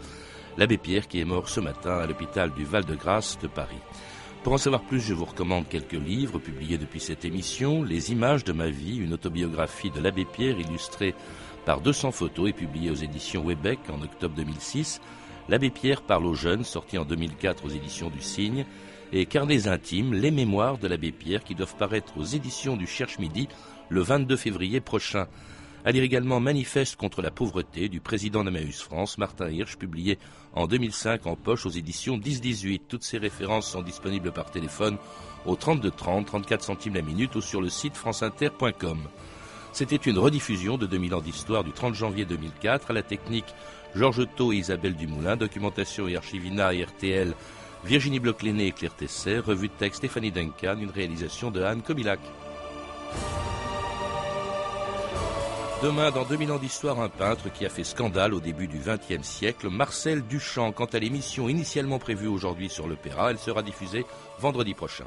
L'abbé 0.59 0.77
Pierre 0.77 1.09
qui 1.09 1.21
est 1.21 1.25
mort 1.25 1.49
ce 1.49 1.59
matin 1.59 1.97
à 1.97 2.07
l'hôpital 2.07 2.53
du 2.53 2.67
Val-de-Grâce 2.67 3.39
de 3.41 3.47
Paris. 3.47 3.81
Pour 4.43 4.53
en 4.53 4.59
savoir 4.59 4.83
plus, 4.83 5.01
je 5.01 5.15
vous 5.15 5.25
recommande 5.25 5.69
quelques 5.69 5.95
livres 5.95 6.39
publiés 6.39 6.77
depuis 6.77 7.01
cette 7.01 7.25
émission. 7.25 7.83
Les 7.83 8.13
images 8.13 8.45
de 8.45 8.53
ma 8.53 8.69
vie, 8.69 8.99
une 8.99 9.15
autobiographie 9.15 9.91
de 9.91 10.01
l'abbé 10.01 10.27
Pierre 10.27 10.61
illustrée 10.61 11.15
par 11.65 11.81
200 11.81 12.11
photos 12.11 12.51
et 12.51 12.53
publiée 12.53 12.91
aux 12.91 12.95
éditions 12.95 13.43
Webec 13.43 13.79
en 13.91 14.03
octobre 14.03 14.35
2006. 14.35 15.01
L'abbé 15.49 15.71
Pierre 15.71 16.03
parle 16.03 16.27
aux 16.27 16.35
jeunes, 16.35 16.63
sorti 16.63 16.99
en 16.99 17.07
2004 17.07 17.65
aux 17.65 17.71
éditions 17.71 18.11
du 18.11 18.21
Cygne 18.21 18.67
et 19.13 19.27
Carnets 19.27 19.69
intimes, 19.69 20.15
les 20.15 20.31
mémoires 20.31 20.79
de 20.79 20.89
l'abbé 20.89 21.13
Pierre 21.13 21.45
qui 21.45 21.55
doivent 21.55 21.77
paraître 21.77 22.19
aux 22.19 22.25
éditions 22.25 22.77
du 22.77 22.87
Cherche 22.87 23.19
Midi 23.19 23.49
le 23.89 24.01
22 24.01 24.37
février 24.37 24.81
prochain. 24.81 25.27
À 25.85 25.93
lire 25.93 26.03
également 26.03 26.41
Manifeste 26.41 26.97
contre 26.97 27.23
la 27.23 27.31
pauvreté 27.31 27.89
du 27.89 28.01
président 28.01 28.43
d'Emmaüs 28.43 28.83
France, 28.83 29.19
Martin 29.19 29.49
Hirsch, 29.49 29.77
publié 29.77 30.19
en 30.53 30.67
2005 30.67 31.27
en 31.27 31.37
poche 31.37 31.65
aux 31.65 31.71
éditions 31.71 32.19
10-18. 32.19 32.81
Toutes 32.89 33.05
ces 33.05 33.19
références 33.19 33.71
sont 33.71 33.83
disponibles 33.83 34.33
par 34.33 34.51
téléphone 34.51 34.97
au 35.45 35.55
32 35.55 35.91
30, 35.93 36.27
34 36.27 36.65
centimes 36.65 36.95
la 36.95 37.03
minute 37.03 37.37
ou 37.37 37.41
sur 37.41 37.61
le 37.61 37.69
site 37.69 37.97
franceinter.com. 37.97 38.99
C'était 39.73 39.97
une 39.97 40.19
rediffusion 40.19 40.79
de 40.79 40.87
2000 40.87 41.15
ans 41.15 41.21
d'histoire 41.21 41.63
du 41.63 41.71
30 41.71 41.95
janvier 41.95 42.25
2004 42.25 42.91
à 42.91 42.95
la 42.95 43.03
technique 43.03 43.55
Georges 43.95 44.27
Thau 44.35 44.53
et 44.53 44.57
Isabelle 44.57 44.97
Dumoulin, 44.97 45.37
documentation 45.37 46.09
et 46.09 46.17
archivina 46.17 46.75
et 46.75 46.83
RTL 46.83 47.35
Virginie 47.87 48.19
bloch 48.19 48.43
et 48.43 48.73
Claire 48.73 48.97
Tesser, 48.97 49.39
revue 49.39 49.69
de 49.69 49.73
texte 49.73 49.99
Stéphanie 49.99 50.33
Duncan, 50.33 50.77
une 50.81 50.91
réalisation 50.91 51.53
de 51.53 51.63
Anne 51.63 51.83
Kobilac. 51.83 52.19
Demain, 55.85 56.11
dans 56.11 56.25
2000 56.25 56.51
ans 56.51 56.59
d'histoire, 56.59 57.01
un 57.01 57.09
peintre 57.09 57.49
qui 57.53 57.65
a 57.65 57.69
fait 57.69 57.85
scandale 57.85 58.35
au 58.35 58.41
début 58.41 58.67
du 58.67 58.79
XXe 58.79 59.25
siècle, 59.25 59.69
Marcel 59.71 60.27
Duchamp. 60.27 60.73
Quant 60.73 60.87
à 60.87 60.99
l'émission 60.99 61.49
initialement 61.49 62.01
prévue 62.01 62.27
aujourd'hui 62.27 62.69
sur 62.69 62.89
l'Opéra, 62.89 63.31
elle 63.31 63.39
sera 63.39 63.63
diffusée 63.63 64.05
vendredi 64.41 64.75
prochain. 64.75 65.07